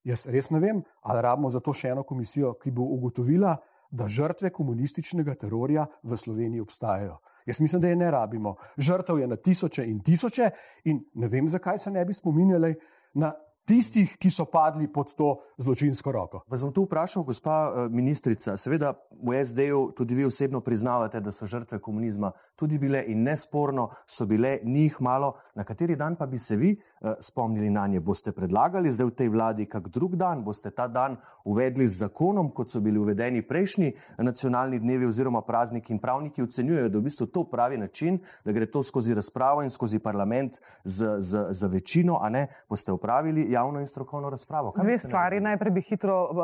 [0.08, 3.58] Jaz res ne vem, ali rabimo za to še eno komisijo, ki bo ugotovila,
[3.92, 7.20] da žrtve komunističnega terorja v Sloveniji obstajajo.
[7.46, 8.54] Jaz mislim, da je ne rabimo.
[8.78, 10.50] Žrtev je na tisoče in tisoče,
[10.86, 12.76] in ne vem, zakaj se ne bi spominjali
[13.14, 13.34] na
[13.66, 16.42] tistih, ki so padli pod to zločinsko roko.
[16.50, 18.58] Vas bom tu vprašal, gospa eh, ministrica.
[18.58, 23.90] Seveda v SD-ju tudi vi osebno priznavate, da so žrtve komunizma tudi bile in nesporno
[24.08, 25.34] so bile njih malo.
[25.56, 28.00] Na kateri dan pa bi se vi uh, spomnili na nje?
[28.00, 30.44] Boste predlagali zdaj v tej vladi kak drug dan?
[30.44, 35.94] Boste ta dan uvedli z zakonom, kot so bili uvedeni prejšnji nacionalni dnevi oziroma prazniki
[35.94, 39.70] in pravniki ocenjujejo, da v bistvu to pravi način, da gre to skozi razpravo in
[39.70, 44.72] skozi parlament z, z, z večino, a ne boste upravili javno in strokovno razpravo.
[44.72, 45.40] Kaj Dve stvari.
[45.40, 46.38] Najprej bi hitro uh,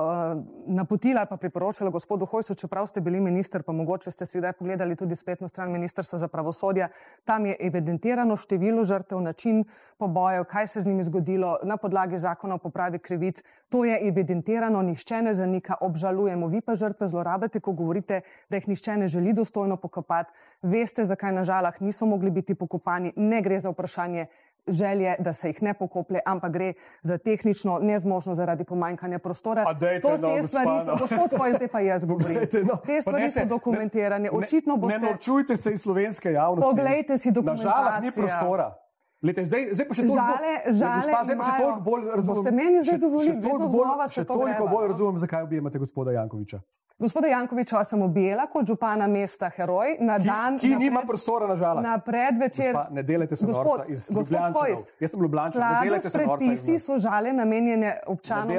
[0.68, 4.54] napotila ali pa priporočila gospodu Hojsu, čeprav ste bili minister, pa mogoče ste si kdaj
[4.54, 6.90] pogledali tudi spletno stran Ministrstva za pravosodje.
[7.26, 9.64] Tam je evidentirano število žrtev, način
[9.98, 13.44] pobojev, kaj se z njimi zgodilo na podlagi zakona o popravi krivic.
[13.70, 16.48] To je evidentirano, nišče ne zanika, obžalujemo.
[16.48, 20.32] Vi pa žrtve zlorabite, ko govorite, da jih nišče ne želi dostojno pokopati.
[20.62, 23.14] Veste, zakaj na žalah niso mogli biti pokopani.
[23.16, 24.28] Ne gre za vprašanje
[24.68, 29.64] želje, da se jih ne pokoplje, ampak gre za tehnično nezmožnost zaradi pomanjkanja prostora.
[30.02, 32.40] To no, te stvari so, gospod Hoj, zdaj pa jaz govorim.
[32.64, 34.30] No, te stvari so dokumentirane.
[34.32, 35.00] Očitno boste...
[35.00, 36.76] Ne norčujte se iz slovenske javnosti.
[36.76, 37.70] Poglejte si dokumentacijo.
[37.70, 38.87] Na žalah ni prostora.
[39.22, 42.44] Lete, zdaj, zdaj pa še toliko, žale, žale gospa, zdaj pa še toliko bolj razumem.
[42.46, 46.14] Ste meni zdaj dovolili, še, še toliko, bolj, še toliko bolj razumem, zakaj objemate gospoda
[46.14, 46.62] Jankoviča.
[47.00, 50.56] Gospoda Jankoviča sem objela kot župana mesta Heroj na ki, dan.
[50.58, 51.86] Ki na nima pred, prostora na žalost.
[51.86, 52.72] Na predvečer.
[52.74, 54.64] Gospa, ne delajte se gospod, norca iz Ljubljana.
[55.00, 56.38] Jaz sem Ljubljančan, ne delajte se norca.
[56.38, 58.50] Predpisi so žale namenjene občanom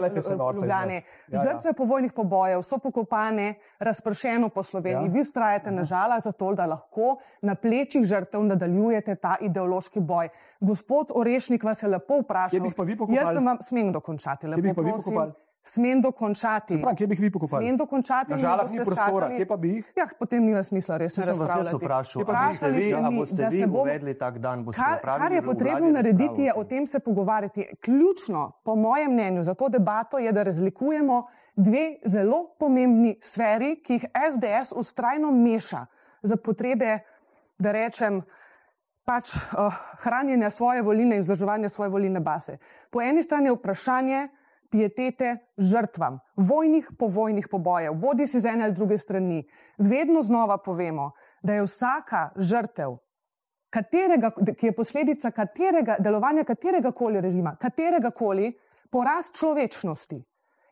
[0.54, 0.94] Ljubljane.
[0.94, 1.42] Ja, ja.
[1.48, 5.08] Žrtve povojnih pobojev so pokopane razpršeno po Sloveniji.
[5.10, 5.12] Ja.
[5.12, 10.30] Vi ustrajate na žala zato, da lahko na plečih žrtev nadaljujete ta ideološki boj.
[10.60, 12.70] Gospod Orešnik vas je lepo vprašal.
[13.14, 14.46] Jaz sem vam smem dokončati.
[14.46, 15.32] Lepo prosim.
[15.62, 16.78] Smem dokončati.
[16.82, 17.64] Prav, kje bi jih vi pokopali?
[17.66, 18.30] Smem dokončati.
[18.30, 19.36] Na žalost ni prostora, skakali...
[19.36, 19.90] kje pa bi jih?
[19.96, 21.24] Ja, potem nima smisla, res ne.
[21.26, 23.82] Sem vas jaz vprašal, boste vi, a boste vi bom...
[23.82, 27.66] uvedli tak dan, boste kar, kar je potrebno narediti, je o tem se pogovarjati.
[27.84, 33.98] Ključno, po mojem mnenju, za to debato je, da razlikujemo dve zelo pomembni sferi, ki
[33.98, 35.86] jih SDS ustrajno meša
[36.22, 36.98] za potrebe,
[37.58, 38.22] da rečem,
[39.08, 39.72] pač uh,
[40.04, 42.58] hranjenja svoje voline in vzdrževanja svoje voline base.
[42.92, 44.28] Po eni strani je vprašanje,
[44.68, 49.46] pietete žrtvam, vojnih povojnih pobojev, bodi si z ene ali druge strani.
[49.78, 52.98] Vedno znova povemo, da je vsaka žrtev,
[53.72, 58.52] katerega, ki je posledica katerega, delovanja katerega koli režima, katerega koli,
[58.90, 60.20] poraz človečnosti.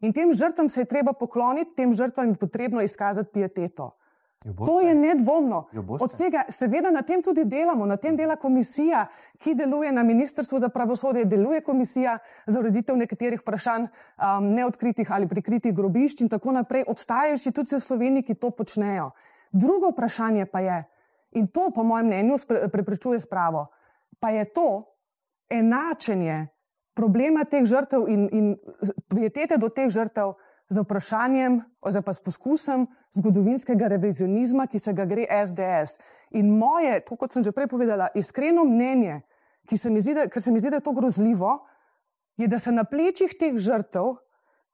[0.05, 3.95] In tem žrtvam se je treba pokloniti, tem žrtvam je potrebno izkazati pieteto.
[4.55, 5.65] To je nedvomno.
[6.01, 9.07] Od tega, seveda, na tem tudi delamo, na tem dela komisija,
[9.43, 15.29] ki deluje na Ministrstvu za pravosodje, deluje komisija za ureditev nekaterih vprašanj um, neodkritih ali
[15.29, 16.85] prikritih grobišč in tako naprej.
[16.87, 19.11] Obstajajo inštitucije v Sloveniji, ki to počnejo.
[19.53, 20.85] Drugo vprašanje pa je,
[21.33, 22.39] in to po mojem mnenju
[22.73, 23.67] preprečuje spravo,
[24.21, 24.85] pa je to
[25.51, 26.47] enačenje
[26.95, 28.55] problema teh žrtev in, in
[29.13, 30.33] pietete do teh žrtev
[30.69, 36.01] z vprašanjem, oziroma s poskusom zgodovinskega revizionizma, ki se ga gre SDS.
[36.31, 39.23] In moje, kot sem že prej povedala, iskreno mnenje,
[39.71, 41.67] se zdi, da, se mi zdi, da je to grozljivo,
[42.37, 44.17] je, da se na plečih teh žrtev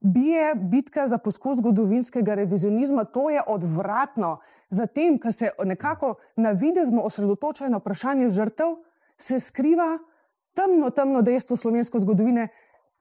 [0.03, 3.05] bije bitka za poskus zgodovinskega revizionizma.
[3.05, 4.39] To je odvratno.
[4.71, 8.77] Zatem, ker se nekako navidezno osredotočajo na vprašanje žrtev,
[9.17, 9.99] se skriva
[10.55, 12.49] temno, temno dejstvo slovenske zgodovine,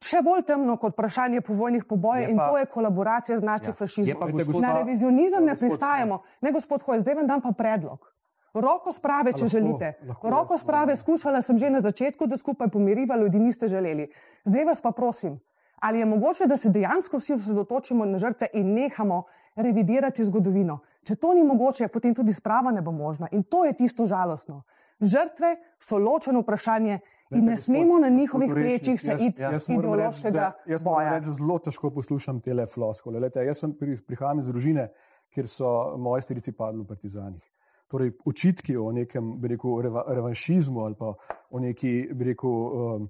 [0.01, 4.29] še bolj temno kot vprašanje povojnih pobojev in to je kolaboracija z nacifašizmom.
[4.29, 4.33] Ja.
[4.33, 6.21] Gospod, na revizionizem ne pristajamo.
[6.41, 8.07] Ne, gospod Hoj, zdaj vam dam pa predlog.
[8.53, 9.93] Roko sprave, če lahko, želite.
[10.07, 14.09] Lahko Roko sprave skušala sem že na začetku, da skupaj pomiriva ljudi, niste želeli.
[14.45, 15.39] Zdaj vas pa prosim,
[15.79, 19.23] ali je mogoče, da se dejansko vsi osredotočimo na žrtve in nehamo
[19.55, 20.81] revidirati zgodovino.
[21.07, 23.27] Če to ni mogoče, potem tudi sprava ne bo možna.
[23.31, 24.63] In to je tisto žalostno.
[25.01, 26.99] Žrtve so ločeno vprašanje
[27.31, 30.51] in ne smemo na njihovih plečih se iti ideološkega boja.
[30.65, 33.19] Jaz moram reči, zelo težko poslušam te floskole.
[33.19, 33.73] Lete, jaz sem
[34.07, 34.89] prihajam iz družine,
[35.33, 37.43] kjer so moji strici padli v partizanih.
[37.91, 41.13] Torej, očitki o nekem rekel, revanšizmu ali pa
[41.49, 43.09] o neki rekel, um,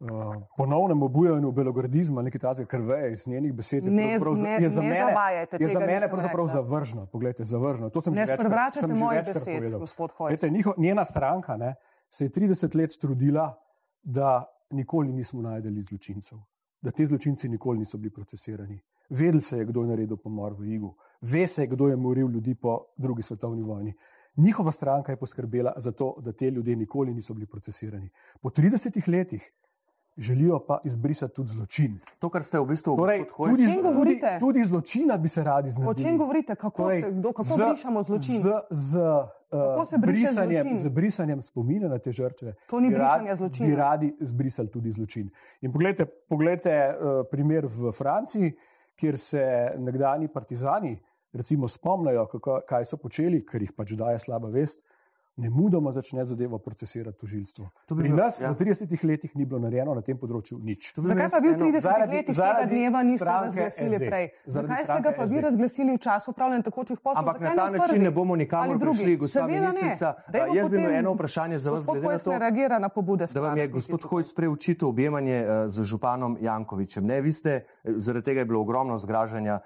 [0.00, 4.18] uh, ponovnem obujanju belogradizma, nekaj takega, kar veje iz njenih besed, ne, ne, je
[4.68, 7.06] za ne mene, je za mene pravzaprav zavržno.
[7.06, 7.90] Poglejte, zavržno.
[7.90, 9.80] To sem ne sprevračate moje večkrat besed, povedal.
[9.80, 10.42] gospod Hojs.
[10.76, 11.74] Njena stranka ne,
[12.10, 13.54] se je 30 let trudila,
[14.02, 16.38] da nikoli nismo najdeli zločincev,
[16.80, 18.80] da te zločinci nikoli niso bili procesirani.
[19.10, 22.30] Vedel se je, kdo je naredil pomor v Igu, ve se je, kdo je moril
[22.30, 23.94] ljudi po drugi svetovni vojni.
[24.36, 28.10] Njihova stranka je poskrbela za to, da te ljudje nikoli niso bili procesirani.
[28.40, 29.52] Po 30 letih
[30.16, 31.98] želijo pa izbrisati tudi zločin.
[32.18, 35.72] To, kar ste v bistvu torej, tudi, O tudi, tudi zločina bi se radi O
[35.72, 35.98] znebili.
[35.98, 36.54] čem govorite?
[36.54, 38.38] Kako, Torej, se, kdo, kako z- brišemo zločin?
[38.38, 40.78] Z, z, uh, brisanjem, zločin?
[40.78, 42.54] z brisanjem spomina na te žrtve.
[42.66, 43.66] To ni brisanje radi- zločina.
[43.66, 45.30] Bi radi zbrisali tudi zločin.
[45.60, 46.96] In poglejte, poglejte uh,
[47.30, 48.56] primer v Franciji,
[48.94, 49.44] kjer se
[49.76, 50.96] nekdani partizani
[51.32, 54.80] recimo spomnijo, kako, kaj so počeli, ker jih pač daje slaba vest.
[55.36, 57.68] Ne mudoma začne zadevo procesirati tožilstvo.
[57.86, 58.50] To bi Pri bilo- nas ja.
[58.50, 60.94] v 30 letih ni bilo narejeno na tem področju nič.
[60.96, 64.06] Bi Zakaj pa vi v eno- 30 zaradi- letih tega zaradi dneva niste razglasili SD.
[64.06, 64.26] prej?
[64.46, 65.40] Zaradi Zakaj ste ga pa vi SD?
[65.42, 67.20] razglasili v času upravljanja tekočih poslov?
[67.20, 69.60] Ampak Zakaj na ta ne način ne bomo nikamor prišli, gospa Seveda ne.
[69.60, 70.08] ministrica.
[70.26, 73.24] Dajmo Jaz bi imel eno vprašanje za vas, glede na to, reagira na pobude.
[73.28, 74.00] da vam je gospod.
[74.02, 77.04] Hojs preučitel objemanje uh, z županom Jankovičem.
[77.04, 77.50] Ne, vi ste,
[77.84, 79.60] eh, zaradi tega je bilo ogromno zgražanja,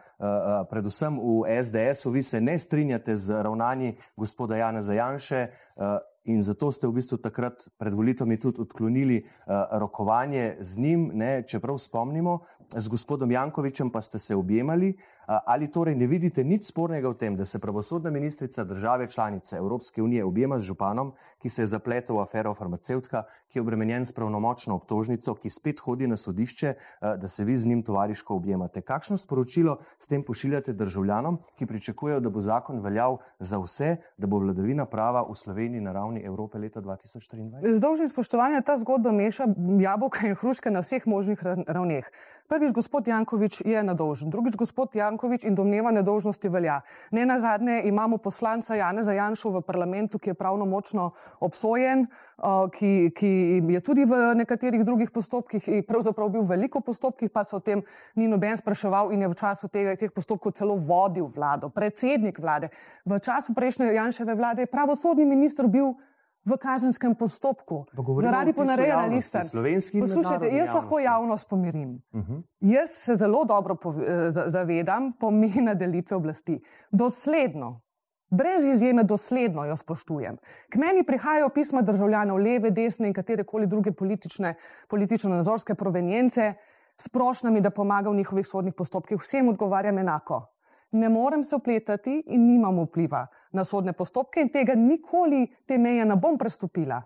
[0.70, 5.46] predvsem v SDS-u, vi se ne strinjate z ravnanji gospoda Jana Zajanše.
[5.76, 11.10] Uh, In zato ste v bistvu takrat pred volitvami tudi odklonili uh, rokovanje z njim,
[11.16, 12.44] ne, čeprav spomnimo,
[12.76, 14.94] z gospodom Jankovičem pa ste se objemali.
[15.46, 20.02] Ali torej ne vidite nič spornega v tem, da se pravosodna ministrica države članice Evropske
[20.02, 24.12] unije objema z županom, ki se je zapletel v afero farmacevtka, ki je obremenjen s
[24.12, 28.80] pravnomočno obtožnico, ki spet hodi na sodišče, da se vi z njim tovariško objemate.
[28.80, 34.26] Kakšno sporočilo s tem pošiljate državljanom, ki pričakujejo, da bo zakon veljal za vse, da
[34.26, 37.62] bo vladavina prava v Sloveniji na ravni Evrope leta 2023?
[37.62, 39.46] Z dolžnim spoštovanjem ta zgodba meša
[39.78, 42.10] jabolka in hruške na vseh možnih ra- ravneh.
[42.50, 46.80] Prvič, gospod Jankovič je nedolžen, drugič, gospod Jankovič in domneva nedolžnosti velja.
[47.14, 52.08] Ne na zadnje imamo poslanca Janeza Janša v parlamentu, ki je pravno močno obsojen,
[52.42, 53.30] uh, ki, ki
[53.70, 57.62] je tudi v nekaterih drugih postopkih, in pravzaprav bil v veliko postopkih, pa se o
[57.62, 57.86] tem
[58.18, 62.74] ni noben spraševal in je v času tega, teh postopkov celo vodil vlado, predsednik vlade.
[63.06, 65.94] V času prejšnje Janševe vlade je pravosodni minister bil
[66.44, 67.84] v kazenskem postopku
[68.20, 69.20] zaradi ponarejanja in
[70.00, 71.04] Poslušajte, jaz lahko javnosti.
[71.04, 72.02] javnost pomirim.
[72.12, 72.42] Uh -huh.
[72.60, 76.60] Jaz se zelo dobro eh, za- zavedam pomena delitve oblasti.
[76.90, 77.80] Dosledno,
[78.30, 80.36] brez izjeme, dosledno jo spoštujem.
[80.68, 84.54] K meni prihajajo pisma državljanov leve, desne in katere koli druge politične,
[84.88, 86.54] politično-nazorske provenjence
[86.96, 89.18] s prošnjami, da pomaga v njihovih sodnih postopkih.
[89.18, 90.46] Vsem odgovarjam enako.
[90.92, 96.04] Ne morem se upletati in nimam vpliva na sodne postopke in tega nikoli te meje
[96.04, 97.02] ne bom prestopila.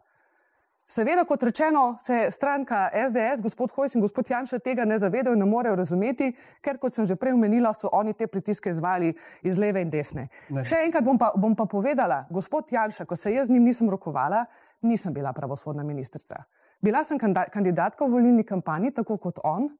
[0.86, 5.40] Seveda, kot rečeno, se stranka SDS, gospod Hojs in gospod Janša tega ne zavedajo in
[5.40, 6.28] ne morejo razumeti,
[6.60, 10.26] ker, kot sem že prej omenila, so oni te pritiske izvali iz leve in desne.
[10.52, 10.64] Ne.
[10.64, 13.88] Še enkrat bom pa, bom pa povedala, gospod Janša, ko se jaz z njim nisem
[13.90, 14.44] rokovala,
[14.84, 16.44] nisem bila pravosodna ministrica.
[16.84, 19.70] Bila sem kandidatka v volilni kampanji, tako kot on.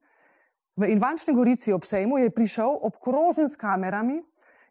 [0.77, 4.19] V Invančni Gorici ob sejmu je prišel obkrožen s kamerami.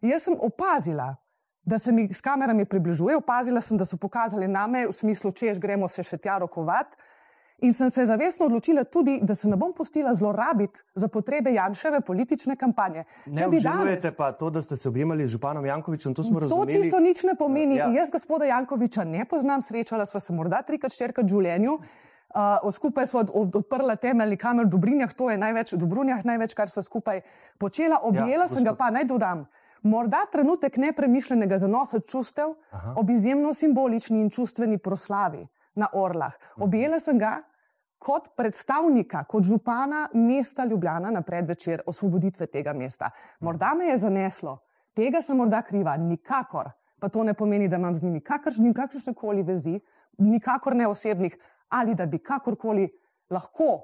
[0.05, 1.15] Jaz sem opazila,
[1.65, 5.57] da se mi s kamerami približuje, opazila sem, da so pokazali name v smislu, češ
[5.57, 6.93] gremo se še tja rokovat.
[7.63, 12.01] In sem se zavestno odločila tudi, da se ne bom pustila zlorabiti za potrebe Janševe
[12.03, 13.05] politične kampanje.
[13.25, 16.71] Ne obžalujete pa to, da ste se objemali z županom Jankovičem, to smo To razumeli.
[16.71, 17.79] čisto nič ne pomeni.
[17.79, 17.87] Ja.
[17.87, 18.03] Ja.
[18.03, 21.79] Jaz gospoda Jankoviča ne poznam, srečala sva se morda trikrat, štirikrat v življenju.
[22.35, 26.25] Uh, skupaj smo od, od, odprla temeljni kamer v Dobrinjah, to je največ, v Dobrunjah
[26.27, 27.21] največ, kar sva skupaj
[27.57, 28.01] počela.
[28.03, 29.45] Objela ja, sem ga pa, naj dodam,
[29.87, 32.93] morda trenutek nepremišljenega zanosa čustev Aha.
[32.99, 35.47] ob izjemno simbolični in čustveni proslavi
[35.79, 36.35] na Orlah.
[36.59, 37.37] Objela sem ga
[38.05, 43.09] kot predstavnika, kot župana mesta Ljubljana na predvečer osvoboditve tega mesta.
[43.39, 44.59] Morda me je zaneslo,
[44.93, 46.69] tega sem morda kriva, nikakor.
[46.99, 49.79] Pa to ne pomeni, da imam z njimi kakršne koli vezi,
[50.17, 51.37] nikakor ne osebnih,
[51.75, 52.87] ali da bi kakorkoli
[53.29, 53.83] lahko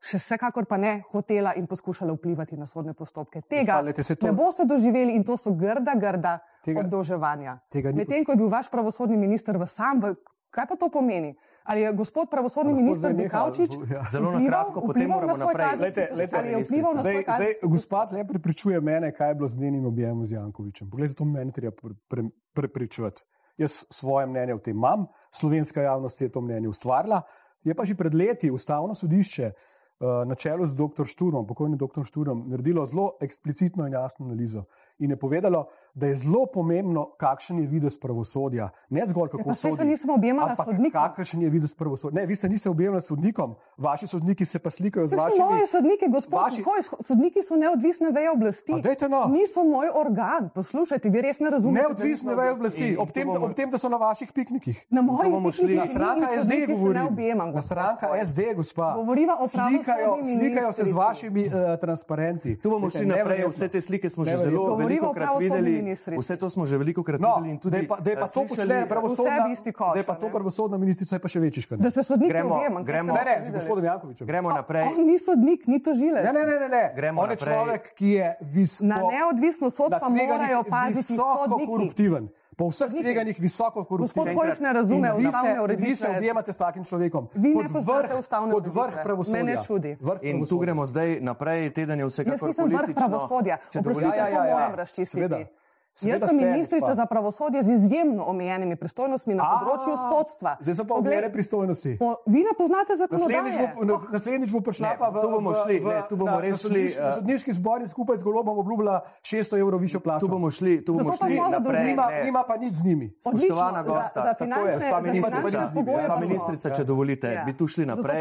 [0.00, 3.40] še vsekakor pa ne hotela in poskušala vplivati na sodne postopke.
[3.42, 7.58] Tega to- ne boste doživeli in to so grda, grda Tega- obdolževanja.
[7.92, 10.14] Medtem ko je bil vaš pravosodni minister v sam, v,
[10.50, 11.34] kaj pa to pomeni?
[11.64, 14.04] Ali je gospod pravosodni minister Dikaučič ja.
[14.06, 15.66] Zelo na kratko, potem vplival moramo na svoj naprej.
[15.66, 16.18] kazenski Lejte, postopek?
[16.18, 19.34] lejte, Ali je vplival na Zdaj, svoj zdaj kazenski gospod le prepričuje mene, kaj je
[19.34, 20.86] bilo z njenim objemom z Jankovičem.
[20.86, 22.22] Poglejte, to meni treba pre, pre,
[22.54, 23.22] prepričati.
[23.58, 27.22] Jaz svoje mnenje o tem imam, slovenska javnost je to mnenje ustvarila.
[27.64, 31.04] Je pa že pred leti ustavno sodišče uh, na čelu z dr.
[31.04, 32.04] Šturom, pokojnim dr.
[32.04, 34.64] Šturom, naredilo zelo eksplicitno in jasno analizo
[34.98, 38.68] in je povedalo, da je zelo pomembno, kakšen je videz pravosodja.
[38.88, 41.00] Ne zgolj kako Ja, se sodi, nisem objemala ampak sodnikom.
[41.06, 42.14] Kakšen je videz pravosodja?
[42.14, 45.44] Ne, vi ste niste objemali sodnikom, vaši sodniki se pa slikajo z To so vašimi.
[45.46, 46.32] moje sodnike, gospod.
[46.34, 47.04] vaši- Vaši...
[47.04, 48.72] Sodniki so neodvisne veje oblasti.
[48.72, 49.26] A no.
[49.28, 50.48] Niso moj organ.
[50.54, 51.82] Poslušajte, vi res ne razumete.
[51.82, 52.86] Neodvisne nismo veje oblasti.
[52.86, 54.86] In- ob tem, bomo- ob tem, da so na vaših piknikih.
[54.90, 56.98] Na mojih piknikih Na stranka SD sodniki se govori.
[57.34, 58.06] Na stranka.
[58.22, 58.94] SD, gospa.
[58.94, 59.48] Govoriva o
[59.86, 62.56] slikajo, slikajo se z vašimi uh, transparenti.
[62.56, 65.94] Tu bomo šli naprej, vse te slike smo že zelo veliko krat videli.
[66.12, 68.16] Vse to smo že veliko krat No, videli in tudi da je pa, da je
[68.16, 71.20] pa eh, to počne eh, pravosodna, koš, da je pa a to pravosodna ministrica, je
[71.20, 71.82] pa še večji škandal.
[71.82, 74.26] Da se sodnike Gremo- gremo- ste Ne, ne, z gospodom Jankovičem.
[74.26, 74.82] Gremo naprej.
[74.88, 76.24] On ni sodnik, ni tožilec.
[76.24, 76.84] Ne, ne, ne, ne, ne.
[76.92, 77.54] Gremo On je naprej.
[77.54, 81.66] človek, ki je vis, Na po- neodvisno sodstvo na tveganjih morajo paziti visoko sodniki.
[81.68, 82.24] koruptiven.
[82.56, 84.24] Po vseh tveganjih visoko koruptiven.
[84.24, 86.08] Gospod Hojš ne razume ustavne Vi se ureditve.
[86.10, 87.28] objemate s takim človekom.
[87.34, 89.02] Vi ne poznate vrh, ustavne kot vrh ureditve.
[89.02, 89.44] pravosodja.
[89.44, 89.96] Mene čudi.
[90.00, 93.08] Vrh In tu gremo zdaj naprej, teden je Jaz vsekakor nisem vrh politično.
[93.08, 93.56] pravosodja.
[93.70, 95.46] Oprostite, dovolite- to moram razčistiti.
[95.96, 96.12] Seveda.
[96.14, 100.50] Jaz sem ministrica za pravosodje z izjemno omejenimi pristojnostmi na področju A, sodstva.
[100.60, 101.96] Zdaj so pa objele pristojnosti.
[101.96, 103.72] po- Vi ne poznate Naslednjič zakonodaje.
[103.72, 106.30] bo, na- naslednjič bo prišla Ne, pa v, tu bomo šli, v, ne, tu bomo
[106.30, 109.80] na, res na šli, sodniški, eh, sodniški zbor in skupaj z golobom obljubila 600 evrov
[109.80, 110.20] višjo plačo.
[110.20, 111.84] Tu bomo šli, tu bomo šli naprej.
[111.86, 112.24] Nima, Ne.
[112.24, 113.06] nima pa nič z njimi.
[113.18, 117.42] Spoštovana gosta, za, za tako je, finančne, gospa za ministrica, finančne ministrica, če dovolite, Ja.
[117.42, 118.20] bi tu šli naprej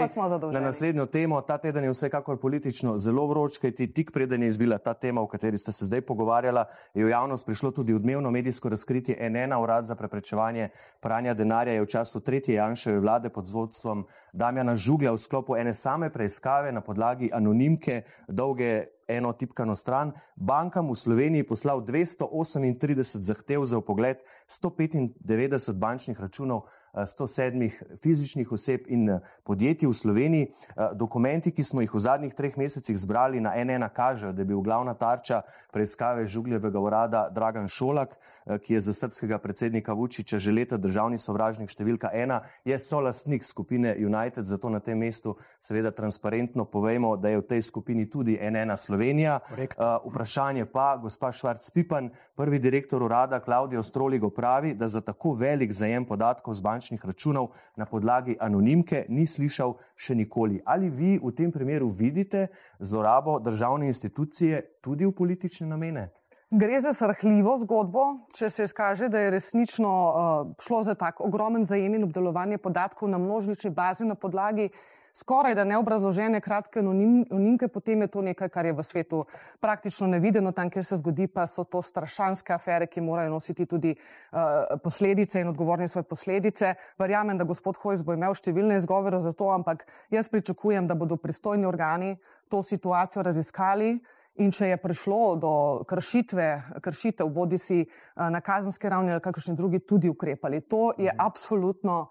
[0.50, 1.42] na naslednjo temo.
[1.42, 5.28] Ta teden je vsekakor politično zelo vroč, kajti tik preden je izbila ta tema, o
[5.28, 9.86] kateri ste se zdaj pogovarjala, je v javnost prišlo tudi odmevno medijsko razkritje NN, urad
[9.86, 15.18] za preprečevanje pranja denarja, je v času tretje Janševe vlade pod vodstvom Damjana Žuglja v
[15.18, 21.82] sklopu ene same preiskave na podlagi anonimke dolge eno tipkano stran, bankam v Sloveniji poslal
[21.82, 30.48] 238 zahtev za upogled 195 bančnih računov 107 fizičnih oseb in eh, podjetij v Sloveniji.
[30.48, 34.46] Eh, Dokumenti, ki smo jih v zadnjih treh mesecih zbrali na NN, kažejo, da je
[34.46, 40.40] bil glavna tarča preiskave Žugljevega urada Dragan Šolak, eh, ki je za srpskega predsednika Vučiča
[40.40, 45.92] že leta državni sovražnik številka ena, je solastnik skupine United, zato na tem mestu seveda
[45.92, 49.40] transparentno povejmo, da je v tej skupini tudi NN Slovenija.
[49.56, 55.34] Uh, vprašanje pa, gospa Švarc Pipan, prvi direktor urada Klaudijo Stroligo pravi, da za tako
[55.34, 60.62] velik zajem podatkov z bančnih računov na podlagi anonimke ni slišal še nikoli.
[60.66, 62.48] Ali vi v tem primeru vidite
[62.80, 66.12] zlorabo državne institucije tudi v politične namene?
[66.52, 71.66] Gre za srhljivo zgodbo, če se izkaže, da je resnično uh, šlo za tak ogromen
[71.66, 74.70] zajem in obdelovanje podatkov na množični bazi na podlagi
[75.16, 79.24] skoraj da neobrazložene kratke anonim- anonimke, potem je to nekaj, kar je v svetu
[79.60, 83.94] praktično nevideno, tam, kjer se zgodi, pa so to strašanske afere, ki morajo nositi tudi
[83.96, 86.74] uh, posledice in odgovorni svoje posledice.
[87.00, 91.16] Verjamem, da gospod Hojs bo imel številne izgovore za to, ampak jaz pričakujem, da bodo
[91.16, 92.18] pristojni organi
[92.50, 93.96] to situacijo raziskali.
[94.36, 95.52] In če je prišlo do
[95.88, 96.48] kršitve,
[96.84, 97.88] kršitev, bodi si eh,
[98.20, 100.60] na kazenski ravni ali kakršni drugi, tudi ukrepali.
[100.68, 102.10] To je absolutno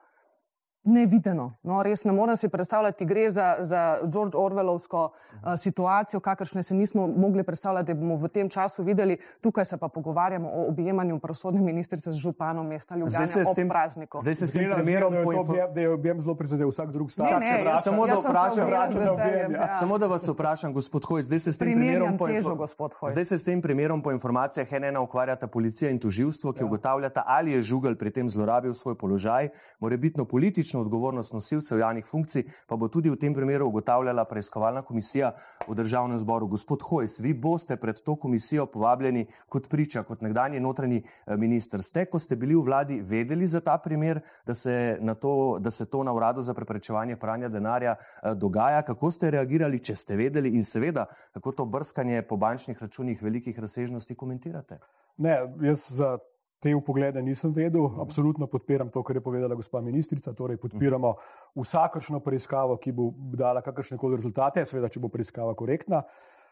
[0.85, 1.57] nevideno.
[1.63, 5.11] No, res ne morem si predstavljati, gre za, za George Orwellovsko uh,
[5.57, 9.17] situacijo, kakršne se nismo mogli predstavljati, da bomo v tem času videli.
[9.41, 14.21] Tukaj se pa pogovarjamo o objemanju pravosodne ministrice z županom mesta Ljubljana ob tem- prazniku.
[14.21, 17.41] Zdaj se s tem primerom da objem, da je objem zelo prizadel vsak drug stavek.
[17.41, 19.77] Ne, ne, jaz- samo da jaz se vprašam, vračam veseljem, objem, ja.
[19.77, 22.57] Samo da vas vprašam, gospod Hoj, zdaj se s tem Primerjam primerom po, težo, info-
[22.57, 23.13] gospod Hojs.
[23.13, 26.67] zdaj se s tem primerom po informacijah NN ukvarjata policija in toživstvo, ki ja.
[26.67, 29.49] ugotavljata, ali je Žugelj pri tem zlorabil svoj položaj,
[29.81, 35.33] morebitno politično odgovornost nosilcev javnih funkcij, pa bo tudi v tem primeru ugotavljala preiskovalna komisija
[35.69, 36.47] v državnem zboru.
[36.47, 41.83] Gospod Hojs, vi boste pred to komisijo povabljeni kot priča, kot nekdanji notranji eh, minister.
[41.83, 45.71] Ste, ko ste bili v vladi, vedeli za ta primer, da se, na to, da
[45.71, 48.83] se to na uradu za preprečevanje pranja denarja eh, dogaja?
[48.83, 53.59] Kako ste reagirali, če ste vedeli in seveda, kako to brskanje po bančnih računih velikih
[53.59, 54.79] razsežnosti komentirate?
[55.17, 56.19] Ne, jaz za
[56.65, 57.91] te upoglede nisem vedel.
[58.01, 60.33] Absolutno podpiram to, kar je povedala gospa ministrica.
[60.33, 61.15] Torej, podpiramo
[61.61, 66.01] vsakršno preiskavo, ki bo dala kakršne koli rezultate, seveda, če bo preiskava korektna.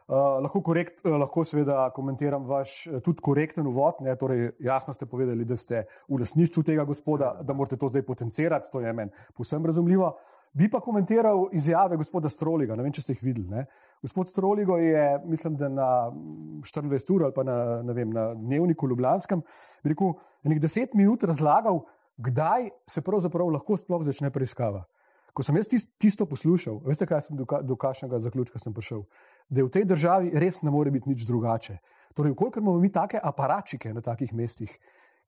[0.02, 4.02] Uh, lahko, korekt, uh, lahko seveda komentiram vaš uh, tudi korekten uvod.
[4.04, 8.02] Ne, torej, jasno ste povedali, da ste v lasništvu tega gospoda, da morate to zdaj
[8.04, 10.10] potencirati, to je meni povsem razumljivo.
[10.52, 13.48] Bi pa komentiral izjave gospoda Stroliga, ne vem, če ste jih videli.
[13.48, 13.64] Ne.
[14.04, 17.56] Gospod Stroligo je, mislim, da na 24 ur ali pa na,
[17.96, 19.40] vem, na dnevniku Ljubljanskem,
[19.88, 20.12] rekel,
[20.44, 21.80] nekaj deset minut razlagal,
[22.20, 24.84] kdaj se pravzaprav lahko sploh začne preiskava.
[25.32, 29.06] Ko sem jaz tisto poslušal, veste, kaj sem do, do kakšnega zaključka prišel?
[29.48, 31.78] Da v tej državi res ne more biti nič drugače.
[32.12, 34.68] Torej, koliko imamo mi take aparačike na takih mestih,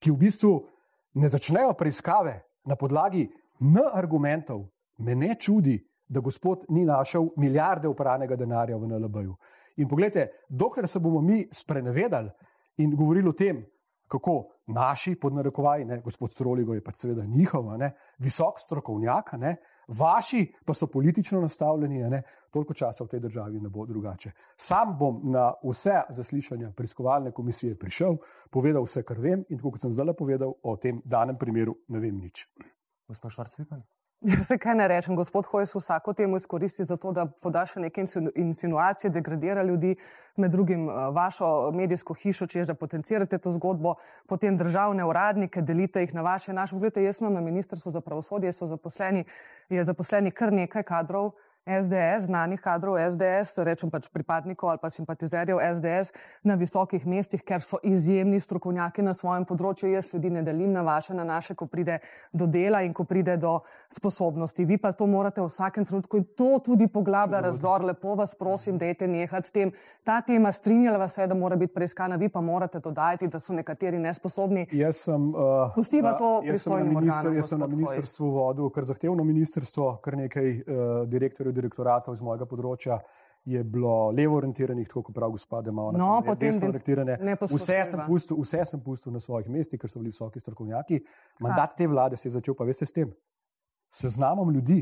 [0.04, 0.52] ki v bistvu
[1.16, 3.30] ne začnejo preiskave na podlagi
[3.64, 4.68] n argumentov,
[4.99, 5.78] me ne čudi,
[6.09, 9.36] da gospod ni našel milijarde upranega denarja v NLB-ju.
[9.76, 12.30] In pogledajte, dokler se bomo mi sprenevedali
[12.76, 13.64] in govorili o tem,
[14.09, 19.57] kako naši, pod narekovaji, ne, gospod Stroligo je pač seveda njihov, ne, visok strokovnjak, ne,
[19.88, 22.22] vaši pa so politično nastavljeni, ne,
[22.53, 24.30] toliko časa v tej državi ne bo drugače.
[24.57, 28.16] Sam bom na vse zaslišanja preiskovalne komisije prišel,
[28.51, 32.20] povedal vse, kar vem, in kot sem zdaj povedal, o tem danem primeru ne vem
[32.20, 32.47] nič.
[33.09, 33.82] Gospod Švarcvipan.
[34.24, 37.80] Jaz se kaj ne rečem, gospod Hojs vsako temu izkoristi za to, da poda še
[37.80, 38.00] neke
[38.40, 39.90] insinuacije, degradira ljudi,
[40.40, 46.00] med drugim eh, vašo medijsko hišo, če že potencirate to zgodbo, potem državne uradnike, delite
[46.00, 46.72] jih na vaše, naše.
[46.72, 49.26] Poglejte, jaz sem na Ministrstvu za pravosodje, so zaposleni,
[49.68, 51.34] je zaposleni kar nekaj kadrov,
[51.66, 56.12] SDS, znanih kadrov SDS, rečem pač pripadnikov ali pa simpatizerjev SDS
[56.44, 59.88] na visokih mestih, ker so izjemni strokovnjaki na svojem področju.
[59.94, 61.98] Jaz ljudi ne delim na vaše, na naše, ko pride
[62.32, 63.54] do dela in ko pride do
[63.88, 64.64] sposobnosti.
[64.64, 67.86] Vi pa to morate v vsakem trenutku in to tudi poglablja razdor.
[67.88, 69.72] Lepo vas prosim, dejte nehati s tem.
[70.04, 73.56] Ta tema strinjala vas je, da mora biti preiskana, vi pa morate dodajati, da so
[73.56, 74.66] nekateri nesposobni.
[74.72, 77.40] Jaz sem, uh, Pustiva to pristojnim organom.
[77.40, 82.46] Jaz sem na ministrstvu vodil, kar zahtevno ministrstvo, kar nekaj uh, direktorjev direktoratov iz mojega
[82.50, 82.98] področja
[83.44, 87.18] je bilo levo orientiranih, tako kot pravi gospod, ima no, desno orientirane.
[87.42, 91.02] Vse sem, pustil, vse sem pustil na svojih mestih, ker so bili visoki strokovnjaki.
[91.44, 93.12] Mandat te vlade se je začel, pa veste, s tem.
[93.92, 94.80] Seznamom ljudi,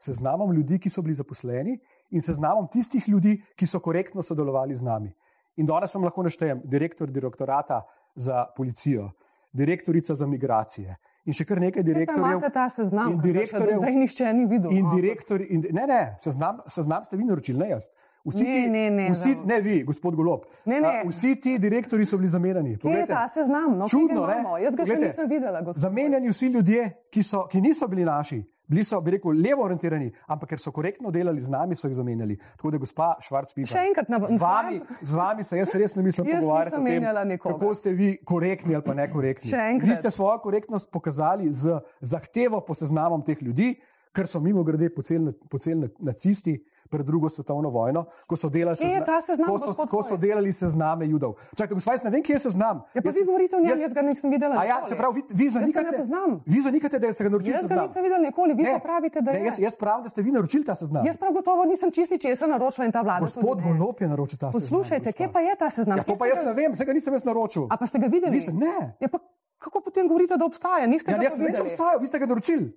[0.00, 1.76] seznamom ljudi, ki so bili zaposleni
[2.10, 5.12] in seznamom tistih ljudi, ki so korektno sodelovali z nami.
[5.60, 7.82] In danes sem lahko naštejem direktor direktorata
[8.14, 9.10] za policijo,
[9.52, 10.96] direktorica za migracije,
[11.28, 12.40] in še kar nekaj direktorjev.
[12.40, 14.74] Imate ta seznam, in direktorjev, zdaj nihče ni videl.
[14.74, 17.90] In direktor, in, ne, ne, seznam, seznam ste vi naročili, ne jaz.
[18.28, 20.48] Vsi ne, ti, ne, ne, vsi, ne, vi, gospod Golob.
[20.68, 20.94] Ne, ne.
[21.08, 22.74] Vsi ti direktori so bili zamenjani.
[22.82, 23.76] Kje je ta seznam?
[23.78, 24.42] No, Čudno, ne?
[24.64, 25.62] Jaz ga še nisem videla.
[25.72, 28.42] Zamenjani vsi ljudje, ki, so, ki niso bili naši.
[28.68, 31.96] Bili so, bi rekel, levo orientirani, ampak ker so korektno delali z nami, so jih
[31.96, 32.36] zamenjali.
[32.56, 33.72] Tako da, gospa Švarc, piše.
[33.72, 34.36] Še enkrat na vrhu.
[34.36, 38.84] Z, z vami se jaz res ne mislim pogovarjati tem, kako ste vi korektni ali
[38.84, 39.52] pa nekorektni.
[39.82, 43.78] Vi ste svojo korektnost pokazali z zahtevo po seznamom teh ljudi,
[44.12, 49.48] ker so mimo grede poceli nacisti pred drugo svetovno vojno, ko so delali, sezna seznam,
[49.48, 51.34] ko so, ko so delali sezname judov.
[51.52, 52.80] Čakajte, gospod, jaz ne vem, kje je seznam.
[52.94, 54.64] Ja, pa jaz, vi govorite o njem, jaz, jaz ga nisem videla.
[54.64, 56.00] Ja, se pravi, vi, vi zanikate,
[56.46, 57.56] vi zanikate, da ste ga naročili.
[57.56, 60.08] Jaz ga nisem videla nikoli, vi ne, pa pravite, da ne, jaz, jaz pravim, da
[60.08, 61.06] ste vi naročili ta seznam.
[61.06, 63.28] Jaz prav gotovo nisem čisti, če sem naročila in ta vlada.
[63.28, 64.60] Gospod Golop je naročil ta seznam.
[64.60, 66.00] Poslušajte, kje pa je ta seznam?
[66.00, 67.68] Ja, to pa jaz ne vem, vsega nisem jaz naročil.
[67.68, 68.40] A pa ste ga videli?
[68.56, 68.96] Ne.
[69.00, 69.12] Ja,
[69.58, 70.86] kako potem govorite, da obstaja?
[70.88, 72.72] Niste ja, ga jaz ne vem, če obstaja, vi ste ga naročili.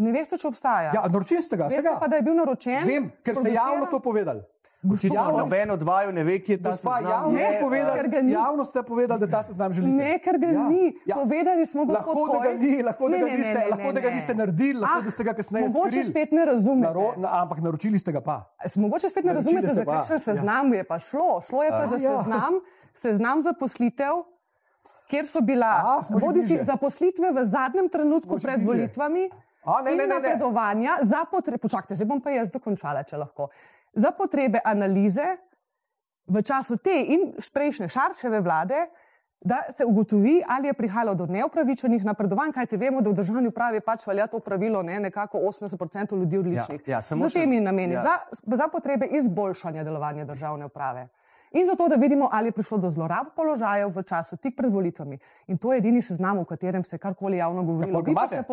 [0.00, 0.94] Ne veste, če obstaja.
[0.96, 1.68] Ja, naročili ste ga.
[1.68, 1.98] Veste ga?
[2.00, 2.80] pa, da je bil naročen.
[2.88, 4.42] Vem, ker ste javno to povedali.
[4.80, 7.04] Javno, noben od vaju ne ve, kje je ta seznam.
[7.04, 9.92] Javno, ne, povedali, javno ste povedali, da ta seznam želite.
[9.92, 10.68] Ne, ker ga ja.
[10.68, 10.94] ni.
[11.04, 11.16] Ja.
[11.16, 13.92] Povedali smo, lahko, da ga ni, lahko, ne, da, ga niste, ne, ne, lahko ne,
[13.92, 15.78] da ga niste naredili, lahko ah, da ste ga kasneje naredili.
[15.78, 16.10] Mogoče skrili.
[16.10, 16.86] spet ne razumete.
[16.86, 18.38] Naro, na, ampak naročili ste ga pa.
[18.76, 20.80] Mogoče spet ne razumete, za kakšen seznam ja.
[20.80, 21.28] je pa šlo.
[21.44, 22.16] Šlo je pa A, za ja.
[22.16, 22.58] seznam,
[22.94, 24.24] seznam zaposlitev,
[25.12, 26.00] kjer so bila
[26.64, 29.28] zaposlitve v zadnjem trenutku pred volitvami.
[29.62, 33.50] A, ne, ne, ne, napredovanja za potrebe, počakajte, zdaj bom pa jaz dokončala, če lahko.
[33.92, 35.36] Za potrebe analize
[36.30, 38.86] v času te in prejšnje Šarčeve vlade,
[39.40, 43.80] da se ugotovi, ali je prihajalo do neupravičenih napredovanj, kajte vemo, da v državni upravi
[43.80, 46.82] pač velja to pravilo, ne, nekako 80% ljudi odličnih.
[46.86, 48.02] Ja, ja, za temi nameni, ja.
[48.04, 51.08] za, za potrebe izboljšanja delovanja državne uprave.
[51.50, 55.18] In zato, da vidimo, ali je prišlo do zlorab položajev v času tik pred volitvami.
[55.46, 57.90] In to je edini seznam, v katerem se karkoli javno govori.
[57.90, 58.44] Ja,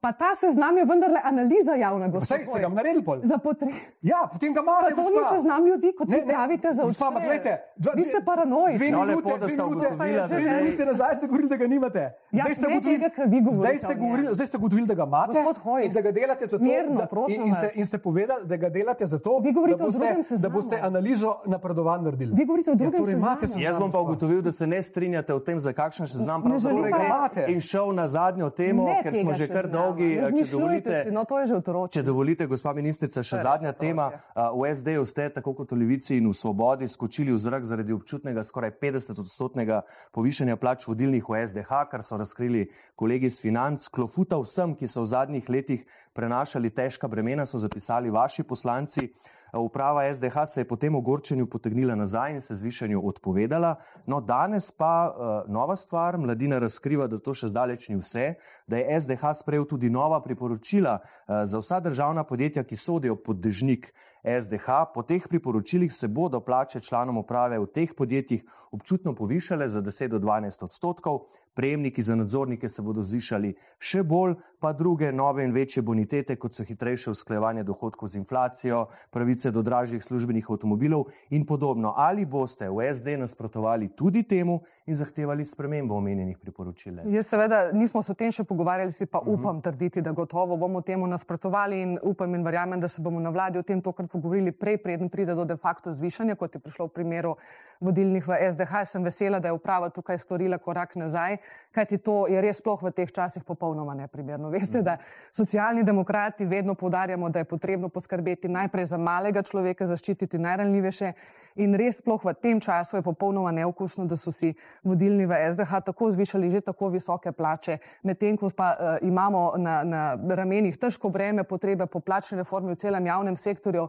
[0.00, 2.54] Pa ta seznam je vendarle analiza javnega gospodarstva.
[2.54, 3.20] Vse ste ga naredili pol.
[3.22, 3.72] Za potrebe.
[4.02, 4.94] Ja, potem ga imate.
[4.94, 7.04] To ni seznam ljudi, kot vi pravite za vse.
[7.04, 7.54] Ampak gledajte,
[7.96, 8.78] vi ste paranoični.
[8.78, 12.02] Dve minute, da ste ugotovili, da dve minute nazaj ste govorili, da ga nimate.
[12.30, 15.38] Ja, zdaj ste ugotovili, zdaj ste govorili, zdaj ste govorili, da ga imate.
[15.84, 18.68] In da ga delate zato, Mirno, da, in, in, ste, in ste povedali, da ga
[18.68, 20.52] delate zato, vi govorite da boste, o drugem seznamu.
[20.52, 22.32] Da boste analizo napredovanj naredili.
[22.36, 23.64] Vi govorite o ja, drugem ja, torej seznamu.
[23.64, 26.86] Jaz bom pa ugotovil, da se ne strinjate o tem, za kakšen seznam pravzaprav
[27.34, 27.50] gre.
[27.52, 30.08] In šel na zadnjo temo, ker smo že kar dolgo dolgi.
[30.38, 31.86] Če dovolite, si, no.
[31.92, 34.10] Če dovolite, gospa ministrica, še zadnja tema.
[34.36, 38.44] V SD-ju ste, tako kot v Levici in v Svobodi, skočili v zrak zaradi občutnega
[38.46, 39.82] skoraj 50-odstotnega
[40.16, 42.68] povišanja plač vodilnih v SDH, kar so razkrili
[42.98, 43.88] kolegi iz financ.
[43.92, 45.82] Klofuta vsem, ki so v zadnjih letih
[46.16, 49.08] prenašali težka bremena, so zapisali vaši poslanci.
[49.52, 53.74] Uprava SDH se je po tem ogorčenju potegnila nazaj in se zvišanju odpovedala.
[54.06, 58.34] No, danes pa uh, nova stvar, mladina razkriva, da to še zdaleč ni vse,
[58.66, 63.40] da je SDH sprejel tudi nova priporočila uh, za vsa državna podjetja, ki sodijo pod
[63.40, 63.92] dežnik.
[64.24, 64.90] SDH.
[64.94, 70.08] Po teh priporočilih se bodo plače članom uprave v teh podjetjih občutno povišale za 10
[70.08, 71.20] do 12 odstotkov,
[71.54, 76.54] prejemniki za nadzornike se bodo zvišali še bolj, pa druge nove in večje bonitete, kot
[76.54, 81.94] so hitrejše usklajevanje dohodkov z inflacijo, pravice do dražjih službenih avtomobilov in podobno.
[81.96, 86.98] Ali boste v SD nasprotovali tudi temu in zahtevali spremembo omenjenih priporočil?
[87.06, 89.38] Jaz seveda nismo se o tem še pogovarjali, si pa uh -huh.
[89.38, 93.30] upam trditi, da gotovo bomo temu nasprotovali in upam in verjamem, da se bomo na
[93.30, 96.86] vladi o tem tokrat pogovorili prej, preden pride do de facto zvišanja, kot je prišlo
[96.86, 97.36] v primeru
[97.80, 98.84] vodilnih v SDH.
[98.84, 101.36] Sem vesela, da je uprava tukaj storila korak nazaj,
[101.72, 104.47] kajti to je res sploh v teh časih popolnoma neprimerno.
[104.48, 104.96] Veste, da
[105.30, 111.12] socialni demokrati vedno povdarjamo, da je potrebno poskrbeti najprej za malega človeka, zaščititi najranljivejše.
[111.58, 114.52] In res sploh v tem času je popolnoma neukusno, da so si
[114.86, 119.82] vodilni v SDH tako zvišali že tako visoke plače, medtem ko pa uh, imamo na,
[119.84, 123.88] na ramenih težko breme potrebe po plačni reformi v celem javnem sektorju,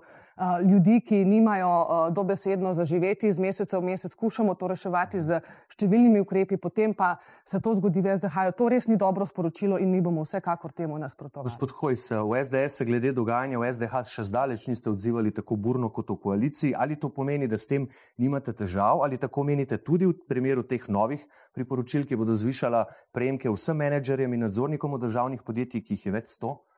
[0.70, 6.58] ljudi, ki nimajo dobesedno zaživeti iz meseca v mesec, skušamo to reševati z številnimi ukrepi,
[6.58, 8.54] potem pa se to zgodi v SDH.
[8.58, 11.50] To res ni dobro sporočilo in mi bomo vsekakor temu nasprotovali.
[11.50, 15.92] Gospod Hojs, v SDS se glede dogajanja v SDH še zdaleč niste odzivali tako burno
[15.92, 16.74] kot v koaliciji.
[16.76, 20.88] Ali to pomeni, da s tem nimate težav, ali tako menite tudi v primeru teh
[20.88, 21.20] novih
[21.54, 26.36] priporočil, ki bodo zvišala prejemke vsem menedžerjem in nadzornikom državnih podjetjih, ki jih je več
[26.38, 26.69] sto?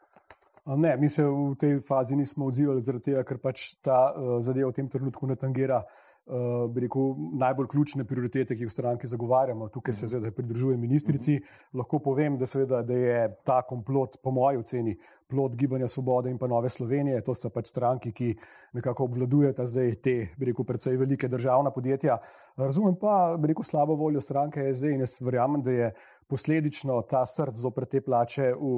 [0.65, 4.77] Ne, mi se v tej fazi nismo odzivali, tega, ker pač ta uh, zadeva v
[4.77, 9.69] tem trenutku ne tangira uh, uh, rekel, najbolj ključne prioritete, ki jih v stranki zagovarjamo.
[9.69, 11.39] Tukaj se zdaj pridružujem ministrici.
[11.73, 14.95] Lahko povem, da, seveda, da je ta komplot, po moji oceni,
[15.27, 17.21] plot Gibanja Svobode in pa Nove Slovenije.
[17.25, 18.33] To so pač stranki, ki
[18.77, 22.19] nekako obvladujeta zdaj te, rekel, predvsej velike državna podjetja.
[22.57, 25.93] Razumem pa, rekel, slabo voljo stranke SD in jaz verjamem, da je
[26.31, 28.69] posledično ta srd zopr te plače v,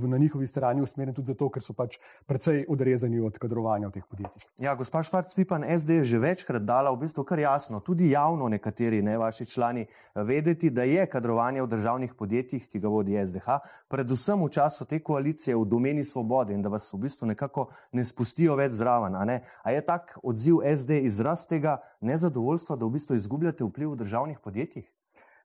[0.00, 3.98] v, na njihovi strani usmerjen tudi zato, ker so pač precej odrezani od kadrovanja v
[3.98, 4.46] teh podjetjih.
[4.64, 9.02] Ja, gospa Švarc-Pipan, SD je že večkrat dala v bistvu kar jasno, tudi javno nekateri,
[9.04, 9.84] ne vaši člani,
[10.14, 13.60] vedeti, da je kadrovanje v državnih podjetjih, ki ga vodi SDH,
[13.92, 18.04] predvsem v času te koalicije v domeni svobode in da vas v bistvu nekako ne
[18.04, 19.20] spustijo več zraven.
[19.20, 24.04] A, a je tak odziv SD izraz tega nezadovoljstva, da v bistvu izgubljate vpliv v
[24.06, 24.88] državnih podjetjih?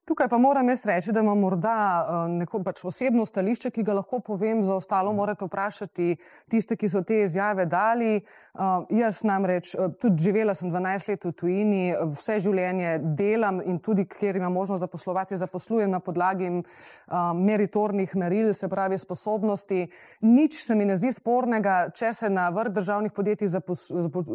[0.09, 3.93] Tukaj pa moram jaz reči, da imam morda eh, neko pač osebno stališče, ki ga
[3.99, 6.15] lahko povem, za ostalo morate vprašati
[6.49, 8.15] tiste, ki so te izjave dali.
[8.59, 13.77] Uh, jaz namreč uh, tudi živela sem 12 let v tujini, vse življenje delam in
[13.79, 16.65] tudi, ker imam možnost zaposlovati, zaposlujem na podlagi uh,
[17.39, 19.85] meritornih meril, se pravi sposobnosti.
[20.27, 23.87] Nič se mi ne zdi spornega, če se na vrh državnih podjetij zapos,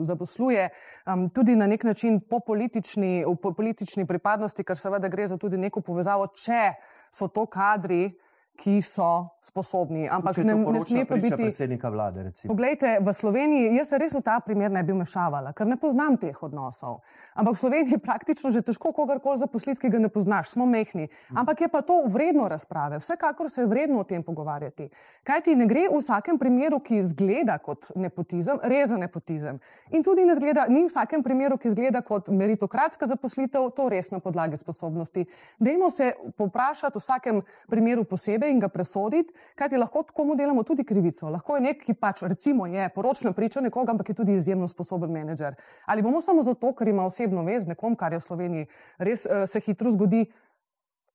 [0.09, 0.71] zaposluje
[1.05, 5.61] um, tudi na nek način po politični, po politični pripadnosti, ker seveda gre za tudi
[5.61, 6.71] neko povezavo, če
[7.13, 8.15] so to kadri,
[8.57, 10.07] ki so sposobni.
[10.09, 12.23] Ampak ne, ne sme pa biti predsednika vlade.
[12.23, 12.55] Recimo.
[12.55, 16.15] Poglejte, v Sloveniji, jaz se res v ta primer ne bi vmešavala, ker ne poznam
[16.17, 17.03] teh odnosov.
[17.35, 21.11] Ampak v Sloveniji je praktično že težko kogarkoli zaposliti, ki ga ne poznaš, smo mehni.
[21.35, 24.89] Ampak je pa to vredno razprave, vsekakor se je vredno o tem pogovarjati.
[25.27, 29.59] Kaj ti ne gre v vsakem primeru, ki izgleda kot nepotizem, res za nepotizem.
[29.91, 34.15] In tudi ne zgleda, ni v vsakem primeru, ki izgleda kot meritokratska zaposlitev, to res
[34.15, 35.27] na podlagi sposobnosti.
[35.59, 40.37] Dajmo se poprašati v vsakem primeru posebej sebe in ga presoditi, kaj ti lahko komu
[40.37, 41.29] delamo tudi krivico.
[41.31, 45.11] Lahko je nek, ki pač recimo je poročna priča nekoga, ampak je tudi izjemno sposoben
[45.11, 45.55] menedžer.
[45.87, 48.67] Ali bomo samo zato, ker ima osebno vez nekom, kar je v Sloveniji
[48.99, 50.27] res uh, se hitro zgodi,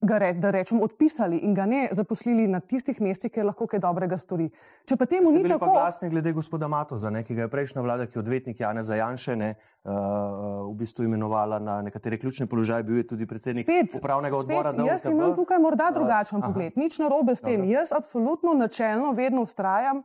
[0.02, 4.18] re, da rečemo, odpisali in ga ne zaposlili na tistih mestih, kjer lahko kaj dobrega
[4.18, 4.50] stori.
[4.88, 5.72] Če pa temu ni tako.
[5.74, 9.36] Glasni glede gospoda Matoza, ne, ki ga je prejšnja vlada, ki je odvetnik Jana Zajanše,
[9.36, 9.50] ne,
[9.84, 9.94] uh,
[10.70, 14.74] v bistvu imenovala na nekatere ključne položaje, bil je tudi predsednik spet, upravnega odbora.
[14.74, 16.80] Spet, jaz imam tukaj morda drugačen uh, pogled.
[16.80, 17.60] Nič narobe s tem.
[17.66, 17.76] Dobro.
[17.76, 20.04] Jaz absolutno načelno vedno ustrajam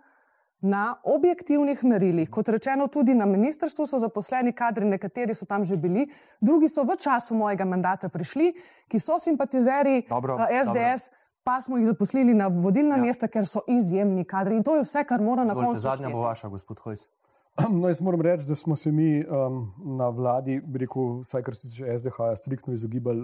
[0.64, 2.30] na objektivnih merilih.
[2.30, 6.06] Kot rečeno, tudi na ministrstvu so zaposleni kadri, nekateri so tam že bili,
[6.40, 8.54] drugi so v času mojega mandata prišli,
[8.88, 11.10] ki so simpatizeri dobro, SDS.
[11.10, 11.20] Dobro.
[11.44, 13.02] Pa smo jih zaposlili na vodilna ja.
[13.02, 14.56] mesta, ker so izjemni kadri.
[14.56, 15.80] In to je vse, kar mora na koncu.
[15.80, 17.08] Zadnja bo vaša, gospod Hojs.
[17.70, 19.60] No, jaz moram reči, da smo se mi um,
[19.98, 23.20] na vladi, rekel, vsaj kar se tiče SDH, striktno izogibali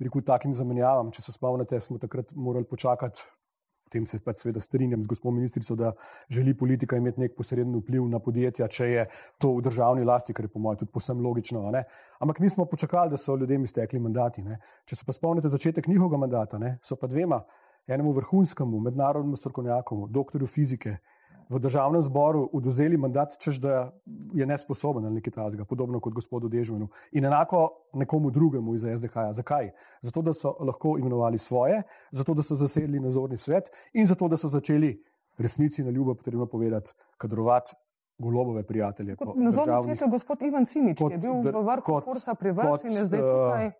[0.00, 1.12] uh, takim zamenjavam.
[1.12, 3.22] Če se spomnite, smo takrat morali počakati
[3.94, 5.92] tem se pač seveda strinjam z gospodom ministrico, da
[6.32, 9.06] želi politika imeti nek posreden vpliv na podjetja, če je
[9.38, 11.64] to v državni lasti, kar je po mojem tudi posebno logično.
[12.18, 14.42] Ampak mi smo počakali, da so ljudem iztekli mandati.
[14.42, 14.58] Ne?
[14.84, 16.78] Če se pa spomnite začetek njihovega mandata, ne?
[16.82, 17.42] so pa dvema,
[17.86, 20.98] enemu vrhunskemu mednarodnemu strokovnjaku, doktorju fizike,
[21.48, 23.92] v državnem zboru oduzeli mandat, čež da
[24.34, 26.88] je nesposoben ali nekaj takega, podobno kot gospodu Dežmenu.
[27.12, 29.30] In enako nekomu drugemu iz SDH.
[29.32, 29.70] Zakaj?
[30.00, 34.36] Zato, da so lahko imenovali svoje, zato, da so zasedli nadzorni svet in zato, da
[34.36, 34.96] so začeli
[35.38, 37.74] resnici na ljubo, potrebno povedati, kadrovati.
[38.18, 39.16] Golobove prijatelje.
[39.34, 42.86] Na zadnjem svetu je gospod Ivan Cimič, ki je bil v vrhu kursa pri vrsti
[42.86, 43.70] in je zdaj tukaj.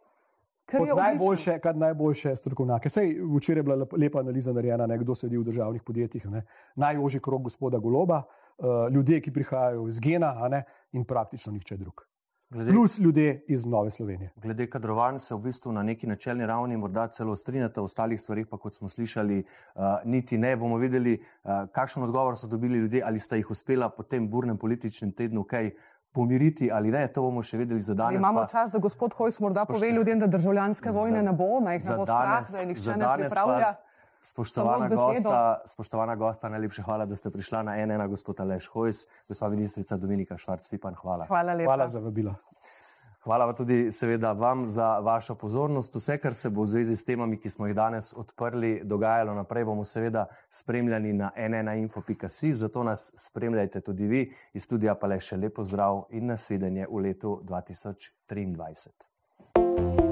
[0.72, 2.88] Uh, Kot najboljše, najboljše strokovnjake.
[2.88, 6.26] Sej, včeraj je bila lepa analiza narejena, ne, kdo sedi v državnih podjetjih.
[6.26, 6.46] Ne.
[6.76, 12.06] Najožji krok gospoda Goloba, uh, ljudje, ki prihajajo iz Gena ne, in praktično nihče drug.
[12.50, 14.30] Glede, Plus ljudje iz Nove Slovenije.
[14.36, 18.46] Glede kadrovanj se v bistvu na neki načelni ravni morda celo strinjate, v ostalih stvarih
[18.46, 20.56] pa, kot smo slišali, uh, niti ne.
[20.56, 24.58] Bomo videli, uh, kakšen odgovor so dobili ljudje, ali sta jih uspela po tem burnem
[24.58, 25.70] političnem tednu kaj
[26.14, 28.22] pomiriti ali ne, to bomo še videli za danes.
[28.22, 29.80] Imamo pa, čas, da gospod Hojs morda spošt...
[29.80, 32.70] pove ljudem, da državljanske vojne za, ne bo, naj jih ne bo strah, da jih
[32.70, 33.74] nihče ne pripravlja.
[34.24, 39.50] Spoštovana gosta, spoštovana gosta, najlepša hvala, da ste prišla na NN, gospod Aleš Hojs, gospa
[39.52, 40.96] ministrica Dominika Švarc-Pipan.
[41.02, 41.26] Hvala.
[41.28, 42.32] Hvala, hvala za vabilo.
[43.24, 45.94] Hvala tudi seveda vam za vašo pozornost.
[45.94, 49.64] Vse, kar se bo v zvezi s temami, ki smo jih danes odprli, dogajalo naprej,
[49.64, 54.32] bomo seveda spremljali na nnainfo.si, zato nas spremljajte tudi vi.
[54.52, 60.03] Iz studija pa le še lepo zdrav in nasvidenje v letu 2023.